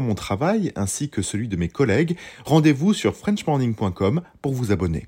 [0.00, 5.06] mon travail ainsi que celui de mes collègues, rendez-vous sur frenchmorning.com pour vous abonner.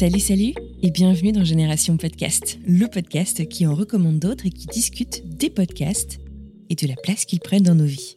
[0.00, 4.66] Salut, salut et bienvenue dans Génération Podcast, le podcast qui en recommande d'autres et qui
[4.66, 6.20] discute des podcasts
[6.70, 8.16] et de la place qu'ils prennent dans nos vies.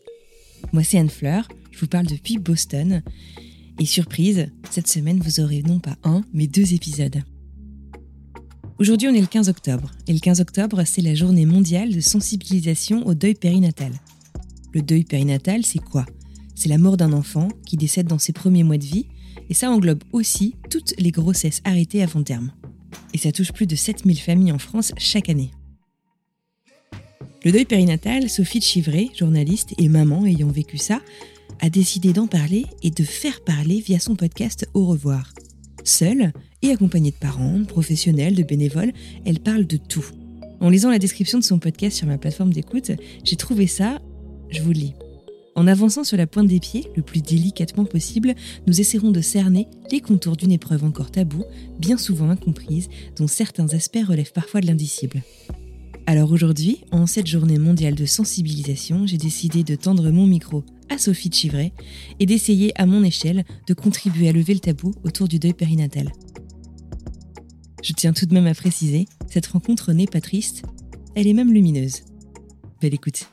[0.71, 3.01] Moi, c'est Anne Fleur je vous parle depuis Boston.
[3.79, 7.23] Et surprise, cette semaine, vous aurez non pas un, mais deux épisodes.
[8.79, 9.91] Aujourd'hui, on est le 15 octobre.
[10.07, 13.91] Et le 15 octobre, c'est la journée mondiale de sensibilisation au deuil périnatal.
[14.73, 16.05] Le deuil périnatal, c'est quoi?
[16.55, 19.07] C'est la mort d'un enfant qui décède dans ses premiers mois de vie.
[19.49, 22.51] Et ça englobe aussi toutes les grossesses arrêtées avant terme.
[23.13, 25.51] Et ça touche plus de 7000 familles en France chaque année.
[27.43, 31.01] Le deuil périnatal, Sophie Chivray, journaliste et maman ayant vécu ça,
[31.61, 35.33] a décidé d'en parler et de faire parler via son podcast Au revoir.
[35.83, 38.93] Seule et accompagnée de parents, professionnels, de bénévoles,
[39.25, 40.05] elle parle de tout.
[40.59, 42.91] En lisant la description de son podcast sur ma plateforme d'écoute,
[43.23, 43.99] j'ai trouvé ça,
[44.49, 44.93] je vous le lis.
[45.55, 48.33] En avançant sur la pointe des pieds, le plus délicatement possible,
[48.65, 51.45] nous essaierons de cerner les contours d'une épreuve encore taboue,
[51.79, 55.21] bien souvent incomprise, dont certains aspects relèvent parfois de l'indicible.
[56.05, 60.97] Alors aujourd'hui, en cette journée mondiale de sensibilisation, j'ai décidé de tendre mon micro à
[60.97, 61.71] Sophie Chivray
[62.19, 66.11] et d'essayer à mon échelle de contribuer à lever le tabou autour du deuil périnatal.
[67.81, 70.63] Je tiens tout de même à préciser, cette rencontre n'est pas triste,
[71.15, 72.01] elle est même lumineuse.
[72.81, 73.32] Belle écoute.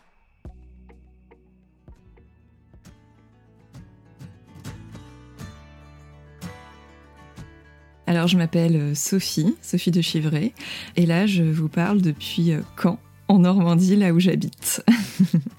[8.10, 10.53] Alors, je m'appelle euh, Sophie, Sophie de Chivray,
[10.97, 12.98] et là, je vous parle depuis euh, quand
[13.28, 14.82] en Normandie, là où j'habite.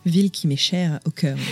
[0.06, 1.38] Ville qui m'est chère au cœur.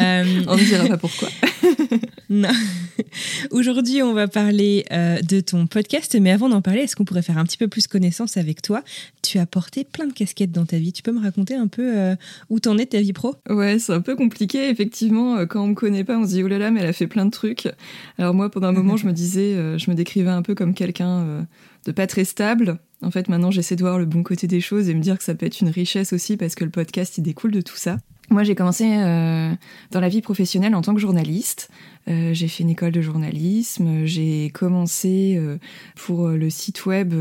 [0.00, 1.28] Euh, on ne dira pas pourquoi.
[2.30, 2.50] non.
[3.50, 7.22] Aujourd'hui, on va parler euh, de ton podcast, mais avant d'en parler, est-ce qu'on pourrait
[7.22, 8.82] faire un petit peu plus connaissance avec toi?
[9.22, 10.92] Tu as porté plein de casquettes dans ta vie.
[10.92, 12.16] Tu peux me raconter un peu euh,
[12.50, 13.36] où t'en es ta vie pro?
[13.48, 14.68] Ouais, c'est un peu compliqué.
[14.68, 16.92] Effectivement, quand on me connaît pas, on se dit oh là là, mais elle a
[16.92, 17.68] fait plein de trucs.
[18.18, 21.46] Alors moi, pendant un moment, je me disais, je me décrivais un peu comme quelqu'un
[21.86, 22.78] de pas très stable.
[23.00, 25.24] En fait, maintenant, j'essaie de voir le bon côté des choses et me dire que
[25.24, 27.98] ça peut être une richesse aussi parce que le podcast, il découle de tout ça.
[28.30, 29.52] Moi, j'ai commencé euh,
[29.90, 31.70] dans la vie professionnelle en tant que journaliste.
[32.08, 34.04] Euh, j'ai fait une école de journalisme.
[34.06, 35.58] J'ai commencé euh,
[35.94, 37.14] pour le site web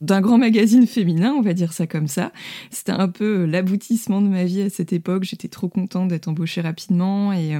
[0.00, 2.32] d'un grand magazine féminin, on va dire ça comme ça.
[2.70, 5.24] C'était un peu l'aboutissement de ma vie à cette époque.
[5.24, 7.50] J'étais trop contente d'être embauchée rapidement et,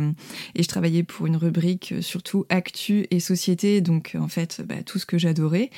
[0.55, 4.99] et, je travaillais pour une rubrique surtout actu et société, donc en fait bah, tout
[4.99, 5.71] ce que j'adorais.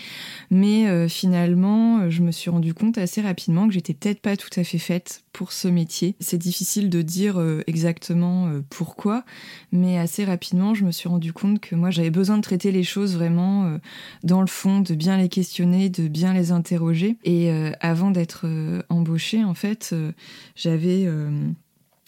[0.50, 4.64] Mais finalement, je me suis rendu compte assez rapidement que j'étais peut-être pas tout à
[4.64, 6.14] fait faite pour ce métier.
[6.20, 9.24] C'est difficile de dire exactement pourquoi,
[9.72, 12.84] mais assez rapidement, je me suis rendu compte que moi, j'avais besoin de traiter les
[12.84, 13.78] choses vraiment euh,
[14.22, 17.16] dans le fond, de bien les questionner, de bien les interroger.
[17.25, 19.94] Et euh, avant d'être euh, embauchée, en fait,
[20.54, 21.09] j'avais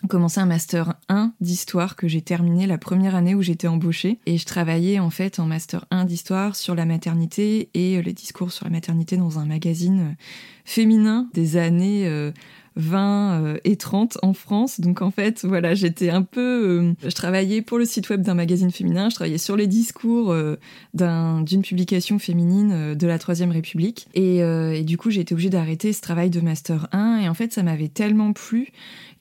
[0.09, 4.39] commencé un master 1 d'histoire que j'ai terminé la première année où j'étais embauchée et
[4.39, 8.65] je travaillais en fait en master 1 d'histoire sur la maternité et les discours sur
[8.65, 10.17] la maternité dans un magazine
[10.65, 12.33] féminin des années
[12.79, 14.81] 20 euh, et 30 en France.
[14.81, 16.41] Donc en fait, voilà, j'étais un peu...
[16.41, 20.33] Euh, je travaillais pour le site web d'un magazine féminin, je travaillais sur les discours
[20.33, 20.57] euh,
[20.95, 24.09] d'une publication féminine de la Troisième République.
[24.15, 27.21] Et, et du coup, j'ai été obligée d'arrêter ce travail de Master 1.
[27.23, 28.69] Et en fait, ça m'avait tellement plu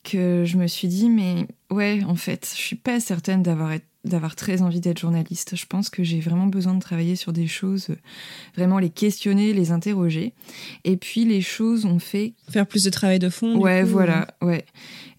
[0.03, 3.85] que je me suis dit, mais ouais, en fait, je suis pas certaine d'avoir été
[4.09, 5.55] d'avoir très envie d'être journaliste.
[5.55, 7.89] Je pense que j'ai vraiment besoin de travailler sur des choses,
[8.55, 10.33] vraiment les questionner, les interroger.
[10.83, 13.57] Et puis les choses ont fait faire plus de travail de fond.
[13.57, 14.65] Ouais, voilà, ouais.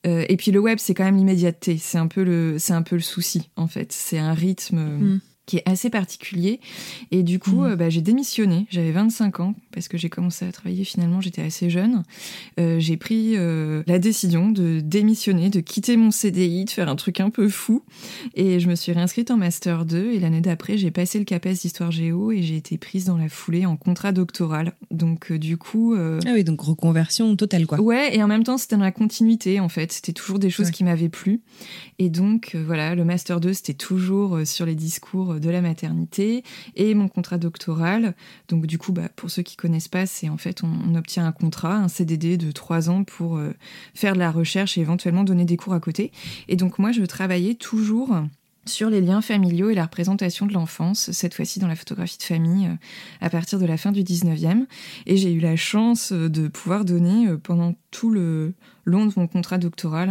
[0.06, 1.78] Euh, et puis le web, c'est quand même l'immédiateté.
[1.78, 3.92] C'est un peu le, c'est un peu le souci en fait.
[3.92, 4.78] C'est un rythme.
[4.78, 5.20] Hmm.
[5.46, 6.60] qui est assez particulier.
[7.10, 7.70] Et du coup, mmh.
[7.70, 8.66] euh, bah, j'ai démissionné.
[8.68, 12.02] J'avais 25 ans parce que j'ai commencé à travailler finalement, j'étais assez jeune.
[12.58, 16.96] Euh, j'ai pris euh, la décision de démissionner, de quitter mon CDI, de faire un
[16.96, 17.84] truc un peu fou.
[18.34, 20.14] Et je me suis réinscrite en Master 2.
[20.14, 23.28] Et l'année d'après, j'ai passé le CAPES d'Histoire Géo et j'ai été prise dans la
[23.28, 24.72] foulée en contrat doctoral.
[24.90, 25.94] Donc, du coup.
[25.94, 27.80] Ah oui, donc reconversion totale, quoi.
[27.80, 29.92] Ouais, et en même temps, c'était dans la continuité, en fait.
[29.92, 31.40] C'était toujours des choses qui m'avaient plu.
[32.00, 36.42] Et donc, voilà, le Master 2, c'était toujours sur les discours de la maternité
[36.74, 38.16] et mon contrat doctoral.
[38.48, 41.32] Donc du coup, bah, pour ceux qui connaissent pas, c'est en fait on, obtient un
[41.32, 43.54] contrat, un CDD de trois ans pour euh,
[43.94, 46.12] faire de la recherche et éventuellement donner des cours à côté.
[46.48, 48.14] Et donc moi, je travaillais toujours
[48.64, 52.22] sur les liens familiaux et la représentation de l'enfance, cette fois-ci dans la photographie de
[52.22, 52.74] famille, euh,
[53.20, 54.66] à partir de la fin du 19e.
[55.06, 58.54] Et j'ai eu la chance euh, de pouvoir donner pendant tout le
[58.84, 60.10] long de mon contrat doctoral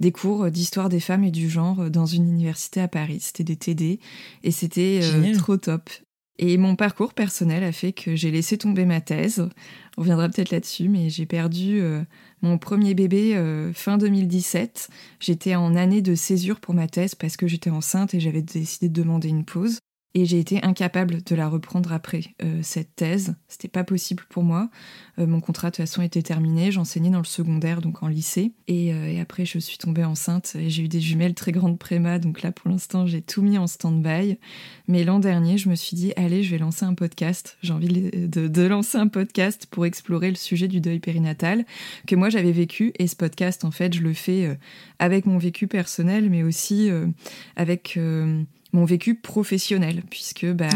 [0.00, 3.18] des cours d'histoire des femmes et du genre dans une université à Paris.
[3.20, 4.00] C'était des TD
[4.42, 5.90] et c'était euh, trop top.
[6.38, 9.48] Et mon parcours personnel a fait que j'ai laissé tomber ma thèse.
[9.96, 12.02] On reviendra peut-être là-dessus, mais j'ai perdu euh,
[12.42, 14.88] mon premier bébé euh, fin 2017.
[15.20, 18.88] J'étais en année de césure pour ma thèse parce que j'étais enceinte et j'avais décidé
[18.88, 19.78] de demander une pause
[20.16, 23.34] et j'ai été incapable de la reprendre après euh, cette thèse.
[23.48, 24.70] C'était pas possible pour moi.
[25.18, 26.70] Euh, mon contrat de toute façon était terminé.
[26.70, 28.52] J'enseignais dans le secondaire, donc en lycée.
[28.70, 32.20] Euh, et, après, je suis tombée enceinte et j'ai eu des jumelles très grandes préma.
[32.20, 34.38] Donc là, pour l'instant, j'ai tout mis en stand-by.
[34.86, 37.58] Mais l'an dernier, je me suis dit, allez, je vais lancer un podcast.
[37.62, 41.66] J'ai envie de, de, lancer un podcast pour explorer le sujet du deuil périnatal
[42.06, 42.92] que moi j'avais vécu.
[43.00, 44.56] Et ce podcast, en fait, je le fais
[45.00, 46.88] avec mon vécu personnel, mais aussi
[47.56, 47.98] avec
[48.74, 50.68] mon vécu professionnel, puisque bah,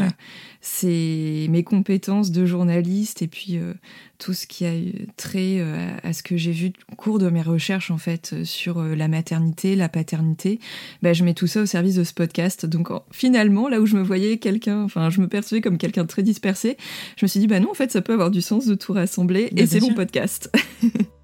[0.60, 3.74] c'est mes compétences de journaliste et puis euh,
[4.18, 4.72] tout ce qui a
[5.16, 8.78] trait euh, à ce que j'ai vu au cours de mes recherches en fait sur
[8.78, 10.60] euh, la maternité, la paternité,
[11.02, 12.66] bah, je mets tout ça au service de ce podcast.
[12.66, 16.08] Donc finalement, là où je me voyais quelqu'un, enfin je me percevais comme quelqu'un de
[16.08, 16.76] très dispersé,
[17.16, 18.92] je me suis dit bah non en fait ça peut avoir du sens de tout
[18.92, 20.50] rassembler et c'est mon podcast.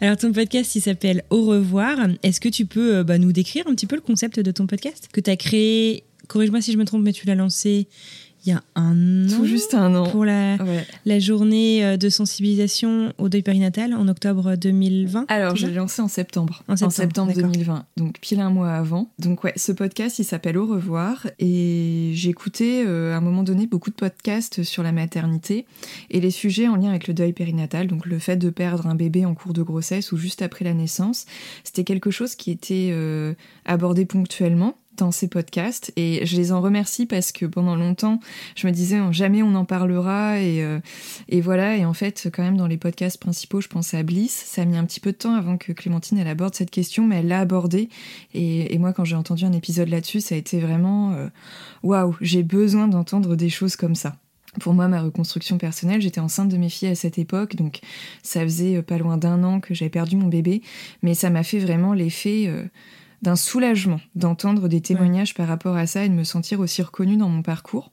[0.00, 1.98] Alors ton podcast, il s'appelle Au revoir.
[2.22, 4.68] Est-ce que tu peux euh, bah, nous décrire un petit peu le concept de ton
[4.68, 6.04] podcast que tu as créé?
[6.28, 7.88] Corrige-moi si je me trompe, mais tu l'as lancé
[8.48, 9.36] il y a un an.
[9.36, 10.08] Tout juste un an.
[10.08, 10.56] Pour la,
[11.04, 15.26] la journée euh, de sensibilisation au deuil périnatal en octobre 2020.
[15.28, 16.62] Alors, je l'ai lancé en septembre.
[16.66, 17.84] En septembre, 2020.
[17.98, 19.10] Donc, pile un mois avant.
[19.18, 21.26] Donc, ouais, ce podcast, il s'appelle Au revoir.
[21.38, 25.66] Et écouté euh, à un moment donné beaucoup de podcasts sur la maternité
[26.10, 27.86] et les sujets en lien avec le deuil périnatal.
[27.86, 30.72] Donc, le fait de perdre un bébé en cours de grossesse ou juste après la
[30.72, 31.26] naissance.
[31.64, 33.34] C'était quelque chose qui était euh,
[33.66, 38.20] abordé ponctuellement dans ces podcasts et je les en remercie parce que pendant longtemps
[38.54, 40.80] je me disais oh, jamais on en parlera et, euh,
[41.28, 41.76] et voilà.
[41.76, 44.32] Et en fait quand même dans les podcasts principaux je pensais à Bliss.
[44.46, 47.06] Ça a mis un petit peu de temps avant que Clémentine elle aborde cette question
[47.06, 47.88] mais elle l'a abordée.
[48.34, 51.28] Et, et, moi quand j'ai entendu un épisode là-dessus ça a été vraiment euh,
[51.82, 54.16] waouh j'ai besoin d'entendre des choses comme ça.
[54.60, 57.80] Pour moi, ma reconstruction personnelle, j'étais enceinte de mes filles à cette époque, donc
[58.22, 60.62] ça faisait euh, pas loin d'un an que j'avais perdu mon bébé,
[61.02, 62.50] mais ça m'a fait vraiment l'effet
[63.22, 67.16] d'un soulagement d'entendre des témoignages par rapport à ça et de me sentir aussi reconnue
[67.16, 67.90] dans mon parcours.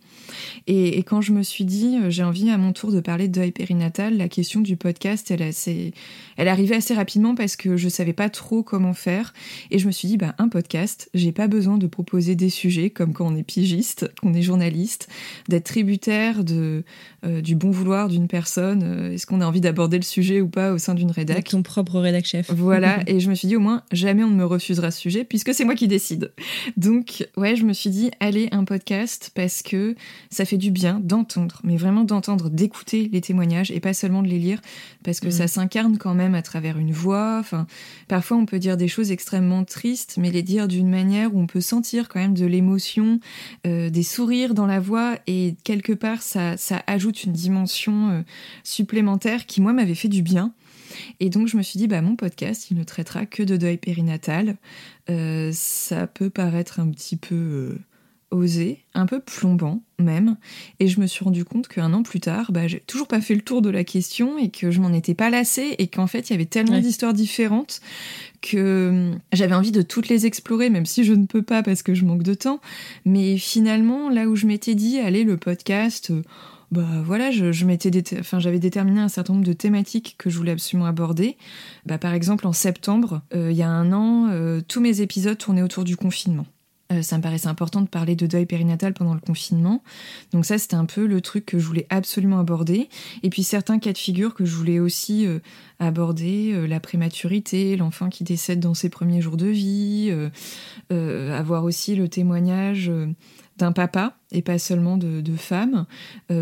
[0.68, 3.34] Et, quand je me suis dit, euh, j'ai envie à mon tour de parler de
[3.34, 5.94] deuil périnatal, la question du podcast, elle, assez,
[6.38, 9.34] elle arrivait assez rapidement parce que je savais pas trop comment faire.
[9.72, 12.90] Et je me suis dit, bah, un podcast, j'ai pas besoin de proposer des sujets
[12.90, 15.08] comme quand on est pigiste, qu'on est journaliste,
[15.50, 16.84] d'être tributaire de,
[17.26, 18.84] euh, du bon vouloir d'une personne.
[18.84, 21.36] Euh, est-ce qu'on a envie d'aborder le sujet ou pas au sein d'une rédac?
[21.36, 22.52] Avec ton propre rédac chef.
[22.52, 23.00] Voilà.
[23.08, 25.54] et je me suis dit, au moins, jamais on ne me refusera ce sujet puisque
[25.54, 26.32] c'est moi qui décide.
[26.78, 29.96] Donc, ouais, je me suis dit, allez, un podcast parce que
[30.30, 34.28] ça fait du bien d'entendre, mais vraiment d'entendre, d'écouter les témoignages et pas seulement de
[34.28, 34.62] les lire,
[35.04, 35.32] parce que mm.
[35.32, 37.38] ça s'incarne quand même à travers une voix.
[37.40, 37.68] Enfin,
[38.08, 41.48] parfois on peut dire des choses extrêmement tristes, mais les dire d'une manière où on
[41.48, 43.20] peut sentir quand même de l'émotion,
[43.66, 48.22] euh, des sourires dans la voix, et quelque part ça, ça ajoute une dimension euh,
[48.64, 50.54] supplémentaire qui moi m'avait fait du bien.
[51.20, 53.78] Et donc je me suis dit, bah mon podcast, il ne traitera que de deuil
[53.78, 54.58] périnatal.
[55.10, 57.78] Euh, ça peut paraître un petit peu
[58.32, 60.36] osé, un peu plombant même,
[60.80, 63.36] et je me suis rendu compte qu'un an plus tard, bah, j'ai toujours pas fait
[63.36, 66.30] le tour de la question et que je m'en étais pas lassée et qu'en fait
[66.30, 67.80] il y avait tellement d'histoires différentes
[68.42, 71.84] que hum, j'avais envie de toutes les explorer, même si je ne peux pas parce
[71.84, 72.60] que je manque de temps.
[73.06, 76.22] Mais finalement, là où je m'étais dit, allez, le podcast, euh,
[76.72, 80.52] bah voilà, je, m'étais enfin, j'avais déterminé un certain nombre de thématiques que je voulais
[80.52, 81.38] absolument aborder.
[81.86, 85.38] Bah, par exemple, en septembre, euh, il y a un an, euh, tous mes épisodes
[85.38, 86.46] tournaient autour du confinement.
[86.92, 89.82] Euh, ça me paraissait important de parler de deuil périnatal pendant le confinement.
[90.32, 92.90] Donc ça, c'était un peu le truc que je voulais absolument aborder.
[93.24, 95.40] Et puis certains cas de figure que je voulais aussi euh,
[95.80, 100.14] aborder, euh, la prématurité, l'enfant qui décède dans ses premiers jours de vie,
[100.90, 102.92] avoir aussi le témoignage
[103.58, 105.86] d'un papa et pas seulement de, de femmes,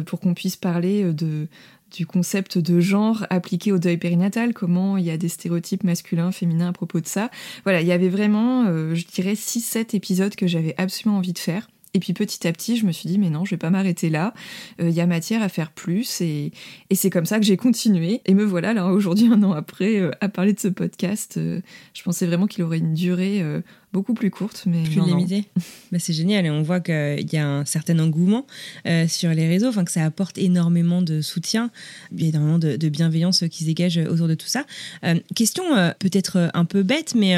[0.05, 1.47] pour qu'on puisse parler de,
[1.93, 6.31] du concept de genre appliqué au deuil périnatal, comment il y a des stéréotypes masculins,
[6.31, 7.29] féminins à propos de ça.
[7.63, 11.39] Voilà, il y avait vraiment, euh, je dirais, 6-7 épisodes que j'avais absolument envie de
[11.39, 11.69] faire.
[11.95, 14.09] Et puis petit à petit, je me suis dit, mais non, je vais pas m'arrêter
[14.09, 14.33] là.
[14.81, 16.21] Euh, il y a matière à faire plus.
[16.21, 16.51] Et,
[16.91, 18.21] c'est comme ça que j'ai continué.
[18.25, 21.39] Et me voilà là, aujourd'hui, un an après, euh, à parler de ce podcast.
[21.39, 23.43] je pensais vraiment qu'il aurait une durée
[23.93, 25.45] beaucoup plus courte, mais plus limitée.
[25.91, 28.47] Bah, c'est génial et on voit qu'il y a un certain engouement
[28.87, 31.69] euh, sur les réseaux, enfin que ça apporte énormément de soutien,
[32.11, 34.65] il y a énormément de, bienveillance qui se dégage autour de tout ça.
[35.03, 37.35] Euh, question euh, peut-être un peu bête, mais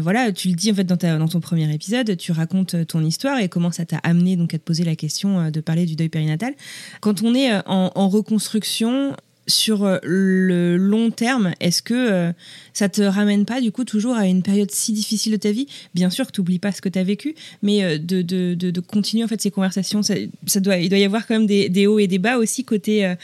[0.00, 3.04] voilà, tu le dis en fait dans, ta, dans, ton premier épisode, tu racontes ton
[3.04, 5.94] histoire et comment ça t'a amené donc à te poser la question de parler du
[5.94, 6.54] deuil périnatal.
[7.00, 9.14] Quand on est en, en reconstruction,
[9.46, 12.32] sur euh, le long terme, est-ce que euh,
[12.72, 15.66] ça te ramène pas du coup toujours à une période si difficile de ta vie?
[15.94, 19.24] Bien sûr que tu n'oublies pas ce que tu as vécu, mais euh, de, continuer
[19.24, 20.14] en fait ces conversations, ça,
[20.60, 23.14] doit, il doit y avoir quand même des, des hauts et des bas aussi côté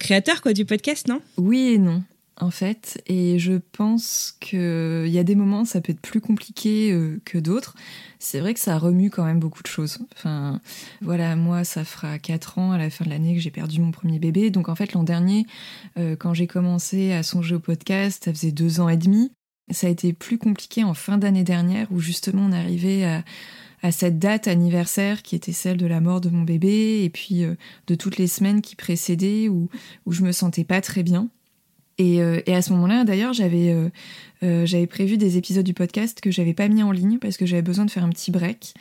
[0.00, 1.20] créateur quoi, du podcast, non?
[1.36, 2.02] Oui et non
[2.38, 6.92] en fait, et je pense qu'il y a des moments, ça peut être plus compliqué
[6.92, 7.74] euh, que d'autres.
[8.18, 9.98] C'est vrai que ça remue quand même beaucoup de choses.
[10.14, 10.60] Enfin,
[11.00, 13.90] voilà, moi, ça fera 4 ans à la fin de l'année que j'ai perdu mon
[13.90, 14.50] premier bébé.
[14.50, 15.46] Donc en fait, l'an dernier,
[15.98, 19.32] euh, quand j'ai commencé à songer au podcast, ça faisait deux ans et demi.
[19.70, 23.24] Ça a été plus compliqué en fin d'année dernière, où justement on arrivait à
[23.82, 27.44] à cette date anniversaire qui était celle de la mort de mon bébé et puis
[27.44, 27.54] euh,
[27.86, 29.68] de toutes les semaines qui précédaient où,
[30.06, 31.28] où je me sentais pas très bien.
[32.00, 33.88] Euh, et, à ce moment-là, d'ailleurs, j'avais euh,
[34.42, 37.46] euh, j'avais prévu des épisodes du podcast que j'avais pas mis en ligne parce que
[37.46, 38.74] j'avais besoin de faire un petit break.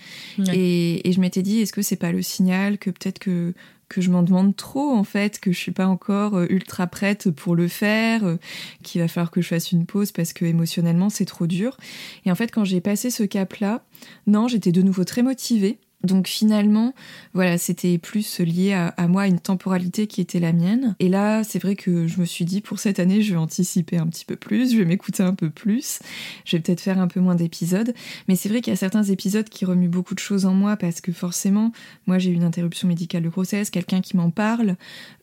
[0.54, 3.54] Et, et, je m'étais dit, est-ce que c'est pas le signal que peut-être que
[3.88, 7.56] que je m'en demande trop en fait, que je suis pas encore ultra prête pour
[7.56, 8.40] le faire,
[8.82, 11.78] qu'il va falloir que je fasse une pause parce que émotionnellement c'est trop dur.
[12.26, 13.84] Et en fait, quand j'ai passé ce cap-là,
[14.26, 15.78] non, j'étais de nouveau très motivée.
[16.06, 16.94] Donc finalement,
[17.34, 20.96] voilà, c'était plus lié à, moi, à une temporalité qui était la mienne.
[21.00, 23.98] Et là, c'est vrai que je me suis dit, pour cette année, je vais anticiper
[23.98, 26.00] un petit peu plus, je vais m'écouter un peu plus,
[26.46, 27.94] je vais peut-être faire un peu moins d'épisodes.
[28.28, 30.78] Mais c'est vrai qu'il y a certains épisodes qui remuent beaucoup de choses en moi
[30.78, 31.72] parce que forcément,
[32.08, 34.76] moi j'ai eu une interruption médicale de grossesse, quelqu'un qui m'en parle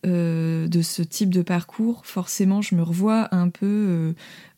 [0.07, 4.13] euh, de ce type de parcours, forcément je me revois un peu euh,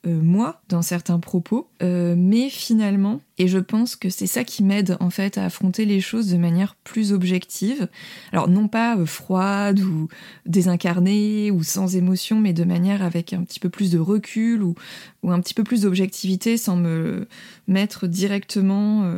[0.07, 4.63] euh, moi dans certains propos, euh, mais finalement, et je pense que c'est ça qui
[4.63, 7.89] m'aide en fait à affronter les choses de manière plus objective.
[8.31, 10.09] Alors non pas euh, froide ou
[10.45, 14.75] désincarnée ou sans émotion, mais de manière avec un petit peu plus de recul ou,
[15.23, 17.27] ou un petit peu plus d'objectivité sans me
[17.67, 19.11] mettre directement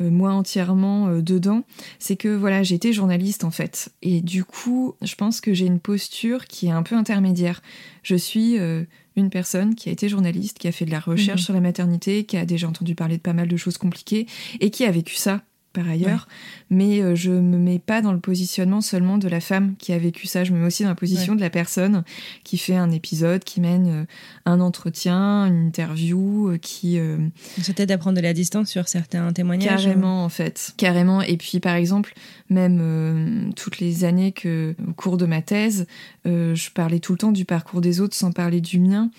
[0.00, 1.64] moi entièrement dedans,
[1.98, 3.92] c'est que voilà, j'étais journaliste en fait.
[4.00, 7.60] Et du coup, je pense que j'ai une posture qui est un peu intermédiaire.
[8.02, 8.58] Je suis
[9.16, 11.44] une personne qui a été journaliste, qui a fait de la recherche mhm.
[11.44, 14.26] sur la maternité, qui a déjà entendu parler de pas mal de choses compliquées
[14.60, 15.42] et qui a vécu ça
[15.72, 16.28] par ailleurs,
[16.70, 19.98] mais euh, je me mets pas dans le positionnement seulement de la femme qui a
[19.98, 22.04] vécu ça, je me mets aussi dans la position de la personne
[22.44, 24.04] qui fait un épisode, qui mène euh,
[24.44, 26.98] un entretien, une interview, euh, qui...
[27.62, 30.72] Ça t'aide à prendre de la distance sur certains témoignages Carrément, en fait.
[30.76, 31.22] Carrément.
[31.22, 32.14] Et puis, par exemple,
[32.50, 35.86] même toutes les années que, au cours de ma thèse,
[36.24, 39.10] je parlais tout le temps du parcours des autres sans parler du mien.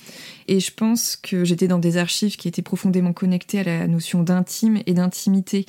[0.47, 4.23] Et je pense que j'étais dans des archives qui étaient profondément connectées à la notion
[4.23, 5.65] d'intime et d'intimité.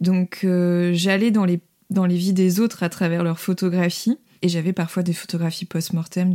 [0.00, 1.60] Donc euh, j'allais dans les,
[1.90, 4.18] dans les vies des autres à travers leurs photographies.
[4.42, 6.32] Et j'avais parfois des photographies post-mortem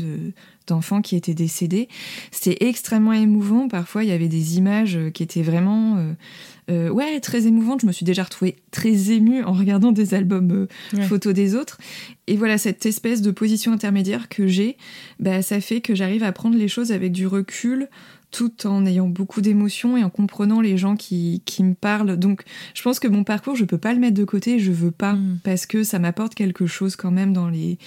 [0.67, 1.89] d'enfants qui étaient décédés.
[2.29, 3.67] C'était extrêmement émouvant.
[3.67, 6.13] Parfois, il y avait des images qui étaient vraiment euh,
[6.69, 7.81] euh, ouais, très émouvantes.
[7.81, 10.67] Je me suis déjà retrouvée très émue en regardant des albums
[11.07, 11.79] photos des autres.
[12.27, 14.77] Et voilà, cette espèce de position intermédiaire que j'ai,
[15.19, 17.89] bah, ça fait que j'arrive à prendre les choses avec du recul,
[18.35, 22.17] tout en ayant beaucoup d'émotions et en comprenant les gens qui, qui, me parlent.
[22.17, 24.91] Donc, je pense que mon parcours, je peux pas le mettre de côté, je veux
[24.91, 25.39] pas, mm.
[25.45, 27.77] parce que ça m'apporte quelque chose quand même dans les,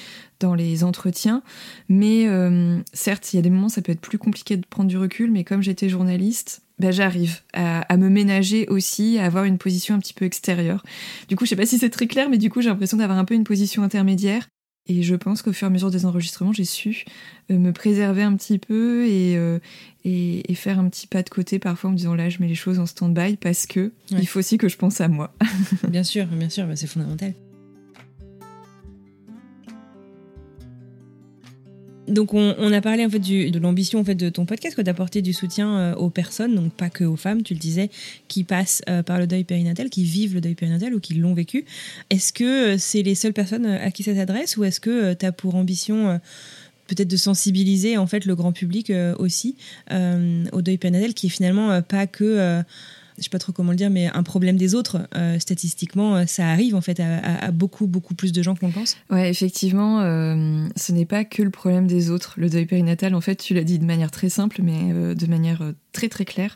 [0.40, 1.42] dans les entretiens.
[1.90, 4.88] Mais euh, certes, il y a des moments, ça peut être plus compliqué de prendre
[4.88, 9.44] du recul, mais comme j'étais journaliste, bah, j'arrive à, à, me ménager aussi, à avoir
[9.44, 10.82] une position un petit peu extérieure.
[11.28, 13.18] Du coup, je sais pas si c'est très clair, mais du coup, j'ai l'impression d'avoir
[13.18, 14.48] un peu une position intermédiaire.
[14.88, 17.04] Et je pense qu'au fur et à mesure des enregistrements, j'ai su
[17.50, 19.59] euh, me préserver un petit peu euh,
[20.04, 22.49] et, et, faire un petit pas de côté parfois en me disant là, je mets
[22.49, 25.35] les choses en stand-by parce que il faut aussi que je pense à moi.
[25.88, 27.35] bien sûr, bien sûr, bah, c'est fondamental.
[32.08, 35.32] Donc on, a parlé en fait de l'ambition en fait de ton podcast, d'apporter du
[35.32, 37.90] soutien aux personnes, donc pas que aux femmes, tu le disais,
[38.28, 41.64] qui passent par le deuil périnatal, qui vivent le deuil périnatal ou qui l'ont vécu.
[42.10, 45.32] Est-ce que c'est les seules personnes à qui ça s'adresse ou est-ce que tu as
[45.32, 46.18] pour ambition
[46.88, 49.56] peut-être de sensibiliser en fait le grand public euh, aussi
[49.92, 52.62] euh, au deuil périnatal qui est finalement euh, pas que
[53.18, 55.08] je sais pas trop comment le dire, mais un problème des autres.
[55.38, 58.96] statistiquement, ça arrive en fait à, beaucoup, beaucoup plus de gens qu'on pense.
[59.10, 62.34] Ouais, effectivement, ce n'est pas que le problème des autres.
[62.37, 65.62] Le deuil périnatal, en fait, tu l'as dit de manière très simple, mais de manière
[65.92, 66.54] très très claire,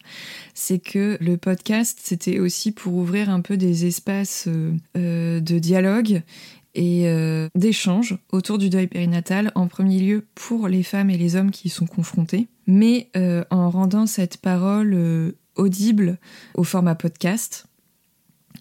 [0.55, 4.49] c'est que le podcast, c'était aussi pour ouvrir un peu des espaces
[4.95, 6.23] de dialogue
[6.75, 11.37] et euh, d'échanges autour du deuil périnatal, en premier lieu pour les femmes et les
[11.37, 16.19] hommes qui y sont confrontés, mais euh, en rendant cette parole euh, audible
[16.55, 17.67] au format podcast.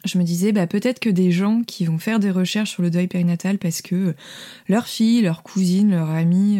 [0.06, 2.90] Je me disais, bah, peut-être que des gens qui vont faire des recherches sur le
[2.90, 4.16] deuil périnatal parce que
[4.68, 6.60] leur fille, leur cousine, leur amie,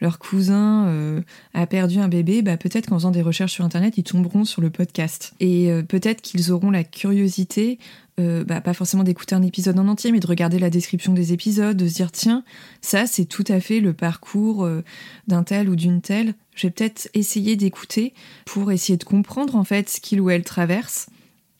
[0.00, 1.22] leur cousin
[1.54, 4.62] a perdu un bébé, bah, peut-être qu'en faisant des recherches sur Internet, ils tomberont sur
[4.62, 5.34] le podcast.
[5.38, 7.78] Et peut-être qu'ils auront la curiosité
[8.20, 11.32] euh, bah, pas forcément d'écouter un épisode en entier, mais de regarder la description des
[11.32, 12.44] épisodes, de se dire tiens,
[12.82, 14.84] ça c'est tout à fait le parcours euh,
[15.28, 16.34] d'un tel ou d'une telle.
[16.54, 18.12] Je vais peut-être essayer d'écouter
[18.44, 21.06] pour essayer de comprendre en fait ce qu'il ou elle traverse.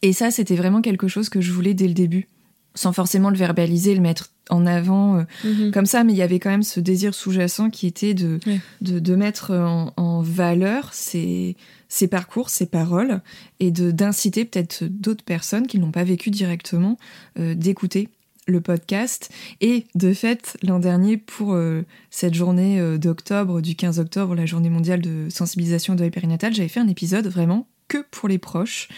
[0.02, 2.28] Et ça, c'était vraiment quelque chose que je voulais dès le début,
[2.75, 5.71] sans forcément le verbaliser, le mettre en avant euh, mhm.
[5.71, 8.40] comme ça, mais il y avait quand même ce désir sous-jacent qui était de,
[8.82, 11.56] de, mettre en, en valeur ces,
[11.93, 13.21] ces parcours, ces paroles,
[13.61, 16.97] et d'inciter peut-être d'autres personnes qui n'ont pas vécu directement
[17.39, 18.09] euh, d'écouter
[18.47, 19.31] le podcast.
[19.61, 24.47] Et de fait, l'an dernier, pour euh, cette journée euh, d'octobre, du 15 octobre, la
[24.47, 28.89] journée mondiale de sensibilisation de périnatal, j'avais fait un épisode vraiment que pour les proches.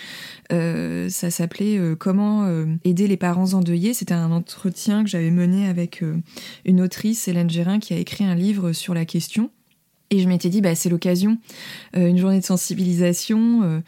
[0.51, 2.49] ça s'appelait Comment
[2.85, 3.93] aider les parents endeuillés.
[3.93, 6.05] C'était un entretien que j'avais mené avec
[6.65, 9.51] une autrice, Hélène Gérin, qui a écrit un livre sur la question.
[10.15, 11.39] Et je m'étais dit, bah, c'est l'occasion,
[11.97, 13.63] euh, une journée de sensibilisation.
[13.65, 13.81] Euh,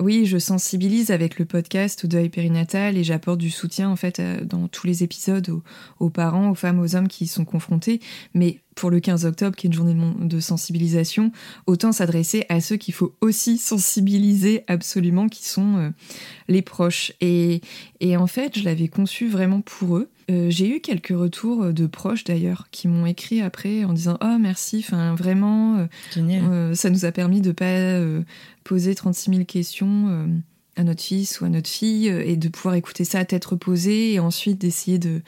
[0.00, 4.18] oui, je sensibilise avec le podcast au deuil périnatal et j'apporte du soutien en fait
[4.18, 5.62] euh, dans tous les épisodes aux,
[6.00, 8.00] aux, parents, aux femmes, aux hommes qui y sont confrontés.
[8.32, 11.32] Mais pour le 15 octobre, qui est une journée de sensibilisation,
[11.66, 15.90] autant s'adresser à ceux qu'il faut aussi sensibiliser absolument, qui sont euh,
[16.48, 17.12] les proches.
[17.20, 17.60] Et,
[18.00, 20.10] et, en fait, je l'avais conçu vraiment pour eux.
[20.30, 24.38] Euh, j'ai eu quelques retours de proches d'ailleurs qui m'ont écrit après en disant oh
[24.40, 28.00] merci, enfin vraiment, euh, ça nous a permis de pas
[28.64, 30.26] poser 36 000 questions
[30.76, 34.12] à notre fils ou à notre fille et de pouvoir écouter ça à tête reposée
[34.12, 35.22] et ensuite d'essayer de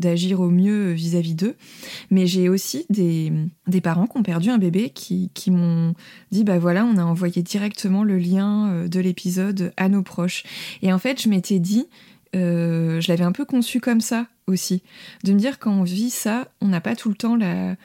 [0.00, 1.54] d'agir au mieux vis-à-vis d'eux.
[2.10, 3.32] Mais j'ai aussi des,
[3.68, 5.94] des, parents qui ont perdu un bébé qui, qui m'ont
[6.32, 10.42] dit bah voilà, on a envoyé directement le lien euh, de l'épisode à nos proches.
[10.82, 11.86] Et en fait, je m'étais dit,
[12.34, 14.82] euh, je l'avais un peu conçu comme ça aussi,
[15.24, 17.76] de me dire quand on vit ça, on n'a pas tout le temps la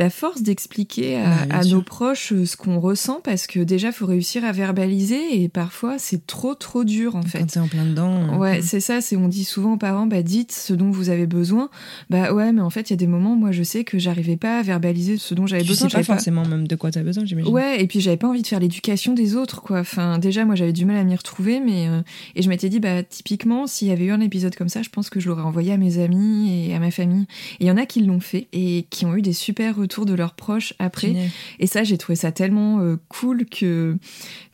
[0.00, 4.46] la force d'expliquer à, nos proches euh, ce qu'on ressent parce que déjà faut réussir
[4.46, 7.40] à verbaliser et parfois c'est trop trop dur en fait.
[7.52, 8.32] Quand en plein dedans.
[8.32, 9.02] Euh, ouais, c'est ça.
[9.02, 11.68] C'est on dit souvent aux parents, bah dites ce dont vous avez besoin.
[12.08, 14.38] Bah ouais, mais en fait il y a des moments, moi je sais que j'arrivais
[14.38, 15.90] pas à verbaliser ce dont j'avais besoin.
[15.90, 17.52] Sais pas forcément même de quoi tu as besoin, j'imagine.
[17.52, 19.80] Ouais, et puis j'avais pas envie de faire l'éducation des autres quoi.
[19.80, 22.00] Enfin déjà moi j'avais du mal à m'y retrouver, mais euh,
[22.36, 24.88] et je m'étais dit bah typiquement s'il y avait eu un épisode comme ça, je
[24.88, 27.26] pense que je l'aurais envoyé à mes amis et à ma famille.
[27.60, 29.89] Et il y en a qui l'ont fait et qui ont eu des super retours
[29.98, 31.14] de leurs proches après.
[31.58, 33.96] Et ça, j'ai trouvé ça tellement euh, cool que,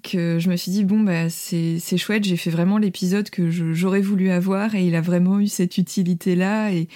[0.07, 4.01] que je me suis dit, bon, bah, c'est chouette, j'ai fait vraiment l'épisode que j'aurais
[4.01, 6.88] voulu avoir et il a vraiment eu cette utilité-là et,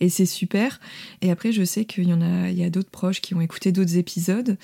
[0.00, 0.80] et c'est super.
[1.22, 3.40] Et après, je sais qu'il y en a, il y a d'autres proches qui ont
[3.40, 4.56] écouté d'autres épisodes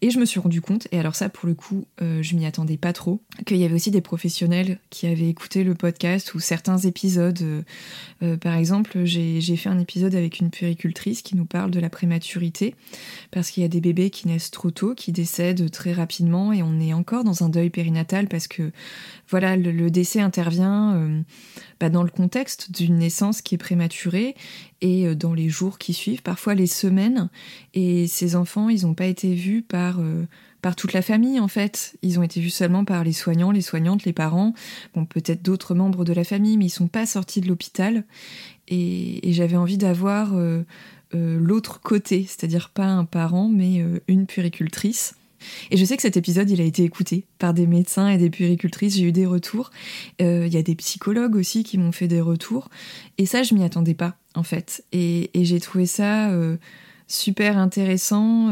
[0.00, 2.46] et je me suis rendu compte, et alors ça, pour le coup, euh, je m'y
[2.46, 6.40] attendais pas trop, qu'il y avait aussi des professionnels qui avaient écouté le podcast ou
[6.40, 7.64] certains épisodes.
[8.22, 11.90] Euh, par exemple, j'ai fait un épisode avec une puéricultrice qui nous parle de la
[11.90, 12.74] prématurité
[13.30, 16.62] parce qu'il y a des bébés qui naissent trop tôt, qui décèdent très rapidement et
[16.62, 18.72] on est encore dans un deuil périnatal parce que
[19.28, 21.20] voilà le, décès intervient euh,
[21.78, 24.34] bah, dans le contexte d'une naissance qui est prématurée
[24.80, 27.28] et euh, dans les jours qui suivent, parfois les semaines.
[27.74, 30.26] Et ces enfants, ils n'ont pas été vus par euh,
[30.62, 31.96] par toute la famille en fait.
[32.02, 34.52] Ils ont été vus seulement par les soignants, les soignantes, les parents,
[34.94, 38.04] bon peut-être d'autres membres de la famille, mais ils sont pas sortis de l'hôpital.
[38.68, 40.34] Et, j'avais envie d'avoir
[41.12, 45.14] l'autre côté, c'est-à-dire pas un parent, mais une puéricultrice.
[45.70, 48.30] Et je sais que cet épisode, il a été écouté par des médecins et des
[48.30, 48.96] puéricultrices.
[48.96, 49.70] J'ai eu des retours.
[50.20, 52.68] Euh, il y a des psychologues aussi qui m'ont fait des retours.
[53.18, 54.84] Et ça, je m'y attendais pas, en fait.
[54.92, 56.30] Et, j'ai trouvé ça
[57.08, 58.50] super intéressant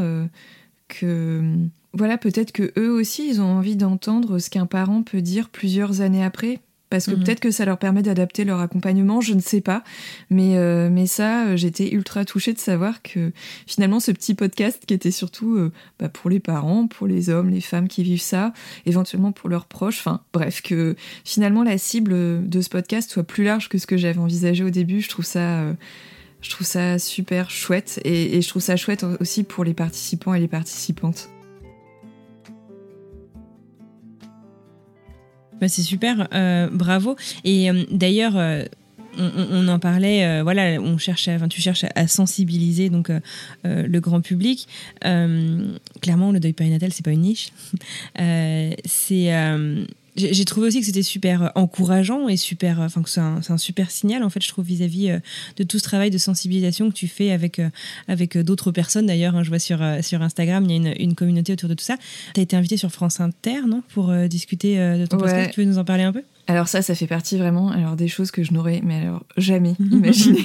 [0.88, 1.54] que,
[1.92, 6.00] voilà, peut-être que eux aussi, ils ont envie d'entendre ce qu'un parent peut dire plusieurs
[6.00, 7.24] années après, parce que Mhm.
[7.24, 9.82] peut-être que ça leur permet d'adapter leur accompagnement, je ne sais pas.
[10.30, 13.32] Mais, euh, mais ça, euh, j'étais ultra touchée de savoir que
[13.66, 17.50] finalement, ce petit podcast qui était surtout euh, bah, pour les parents, pour les hommes,
[17.50, 18.52] les femmes qui vivent ça,
[18.86, 23.44] éventuellement pour leurs proches, enfin bref, que finalement la cible de ce podcast soit plus
[23.44, 25.60] large que ce que j'avais envisagé au début, je trouve ça...
[25.60, 25.74] euh,
[26.40, 30.34] je trouve ça super chouette et, et je trouve ça chouette aussi pour les participants
[30.34, 31.28] et les participantes.
[35.60, 37.16] Bah, c'est super, euh, bravo.
[37.44, 38.64] Et euh, d'ailleurs, euh,
[39.18, 43.10] on, en parlait, voilà, on cherche, à- tu cherches à, sensibiliser donc
[43.64, 44.68] le grand public.
[45.02, 47.50] Clairement, le deuil périnatal, c'est pas une niche.
[48.84, 49.32] C'est
[50.18, 54.22] j'ai trouvé aussi que c'était super encourageant et super, enfin que c'est un, super signal
[54.22, 55.18] en fait, je trouve vis-à-vis euh,
[55.56, 57.70] de tout ce travail de sensibilisation que tu fais avec euh,
[58.08, 59.06] avec euh, d'autres personnes.
[59.06, 61.68] D'ailleurs, hein, je vois sur euh, sur Instagram, il y a une, une communauté autour
[61.68, 61.96] de tout ça.
[62.34, 65.24] Tu as été invité sur France Inter, non, pour euh, discuter euh, de ton Ouais.
[65.24, 65.50] podcast.
[65.54, 66.22] Tu veux nous en parler un peu?
[66.46, 69.74] Alors ça, ça fait partie vraiment alors des choses que je n'aurais mais alors jamais
[69.90, 70.38] imaginé.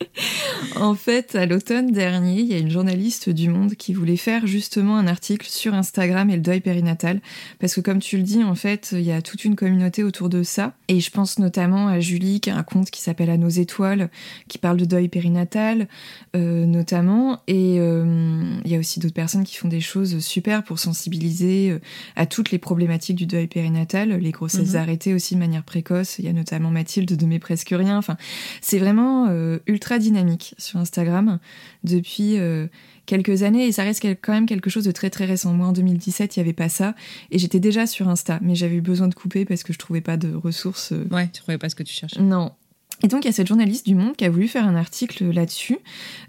[0.76, 4.46] en fait, à l'automne dernier, il y a une journaliste du Monde qui voulait faire
[4.46, 7.20] justement un article sur Instagram et le deuil périnatal.
[7.60, 10.28] Parce que comme tu le dis, en fait, il y a toute une communauté autour
[10.28, 10.74] de ça.
[10.88, 14.10] Et je pense notamment à Julie, qui a un compte qui s'appelle À nos étoiles,
[14.48, 15.88] qui parle de deuil périnatal,
[16.36, 17.40] euh, notamment.
[17.46, 21.70] Et euh, il y a aussi d'autres personnes qui font des choses super pour sensibiliser
[21.70, 21.78] euh,
[22.16, 24.80] à toutes les problématiques du deuil périnatal, les grossesses Mhm.
[24.80, 26.18] arrêtées aussi de manière précoce.
[26.18, 27.96] Il y a notamment Mathilde de Mes Presque Rien.
[27.98, 28.16] Enfin,
[28.60, 31.38] c'est vraiment euh, ultra dynamique sur Instagram
[31.84, 32.66] depuis euh,
[33.06, 35.52] quelques années et ça reste quand même quelque chose de très très récent.
[35.52, 36.94] Moi en 2017, il n'y avait pas ça
[37.30, 40.00] et j'étais déjà sur Insta, mais j'avais eu besoin de couper parce que je trouvais
[40.00, 40.92] pas de ressources.
[40.92, 42.20] euh, Ouais, tu trouvais pas ce que tu cherchais.
[42.20, 42.52] non.
[43.04, 45.30] Et donc, il y a cette journaliste du Monde qui a voulu faire un article
[45.30, 45.76] là-dessus,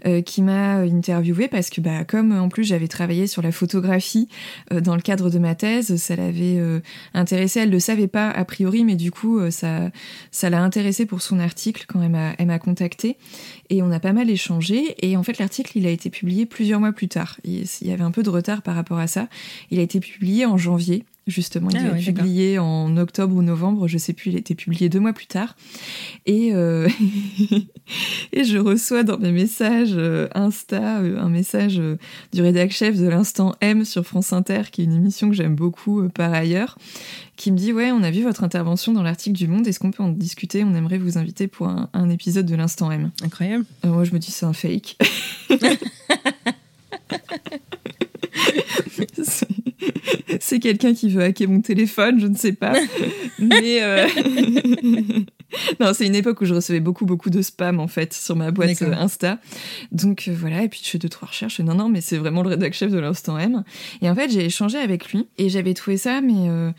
[0.04, 4.28] euh, qui m'a interviewée parce que, bah, comme en plus j'avais travaillé sur la photographie
[4.74, 6.80] euh, dans le cadre de ma thèse, ça l'avait euh,
[7.14, 7.60] intéressée.
[7.60, 9.90] Elle ne le savait pas a priori, mais du coup, ça,
[10.42, 13.16] l'a intéressée pour son article quand elle m'a, contactée.
[13.70, 14.96] Et on a pas mal échangé.
[15.00, 17.38] Et en fait, l'article, il a été publié plusieurs mois plus tard.
[17.44, 19.28] Il y avait un peu de retard par rapport à ça.
[19.70, 21.04] Il a été publié en janvier.
[21.26, 24.36] Justement, il Ah a ouais, été publié en octobre ou novembre, je sais plus, il
[24.36, 25.56] a été publié deux mois plus tard.
[26.24, 26.88] Et, euh,
[28.32, 31.82] et je reçois dans mes messages euh, Insta euh, un message
[32.32, 35.56] du rédac chef de l'instant M sur France Inter, qui est une émission que j'aime
[35.56, 36.78] beaucoup par ailleurs,
[37.34, 39.90] qui me dit Ouais, on a vu votre intervention dans l'article du Monde, est-ce qu'on
[39.90, 40.62] peut en discuter?
[40.62, 43.10] On aimerait vous inviter pour un, un épisode de l'instant M.
[43.24, 43.64] Incroyable.
[43.84, 44.96] Moi, je me dis C'est un fake.
[50.40, 52.74] C'est- quelqu'un qui veut hacker mon téléphone, je ne sais pas.
[53.38, 54.06] Mais euh,
[55.80, 58.50] non, c'est une époque où je recevais beaucoup, beaucoup de spam en fait sur ma
[58.50, 59.38] boîte euh, Insta.
[59.92, 61.60] Donc euh, voilà, et puis je fais deux, trois recherches.
[61.60, 63.64] Non, non, mais c'est vraiment le rédac chef de l'instant M.
[64.02, 66.70] Et en fait, j'ai échangé avec lui et j'avais trouvé ça, mais euh,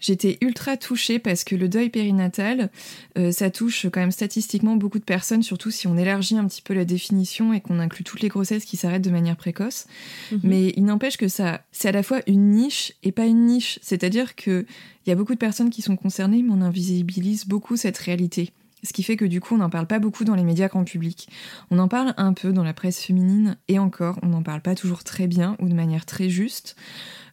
[0.00, 2.70] j'étais ultra touchée parce que le deuil périnatal,
[3.18, 6.62] euh, ça touche quand même statistiquement beaucoup de personnes, surtout si on élargit un petit
[6.62, 9.86] peu la définition et qu'on inclut toutes les grossesses qui s'arrêtent de manière précoce.
[10.32, 10.40] Mhm.
[10.42, 13.78] Mais il n'empêche que ça, c'est à la fois une niche et pas une niche.
[13.82, 14.66] C'est-à-dire que
[15.06, 18.52] il y a beaucoup de personnes qui sont concernées, mais on invisibilise beaucoup cette réalité.
[18.86, 20.84] Ce qui fait que du coup, on n'en parle pas beaucoup dans les médias grand
[20.84, 21.28] public.
[21.72, 24.76] On en parle un peu dans la presse féminine, et encore, on n'en parle pas
[24.76, 26.76] toujours très bien ou de manière très juste.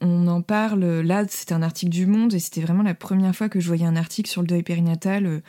[0.02, 3.50] On en parle, là, c'était un article du Monde, et c'était vraiment la première fois
[3.50, 5.42] que je voyais un article sur le deuil périnatal euh,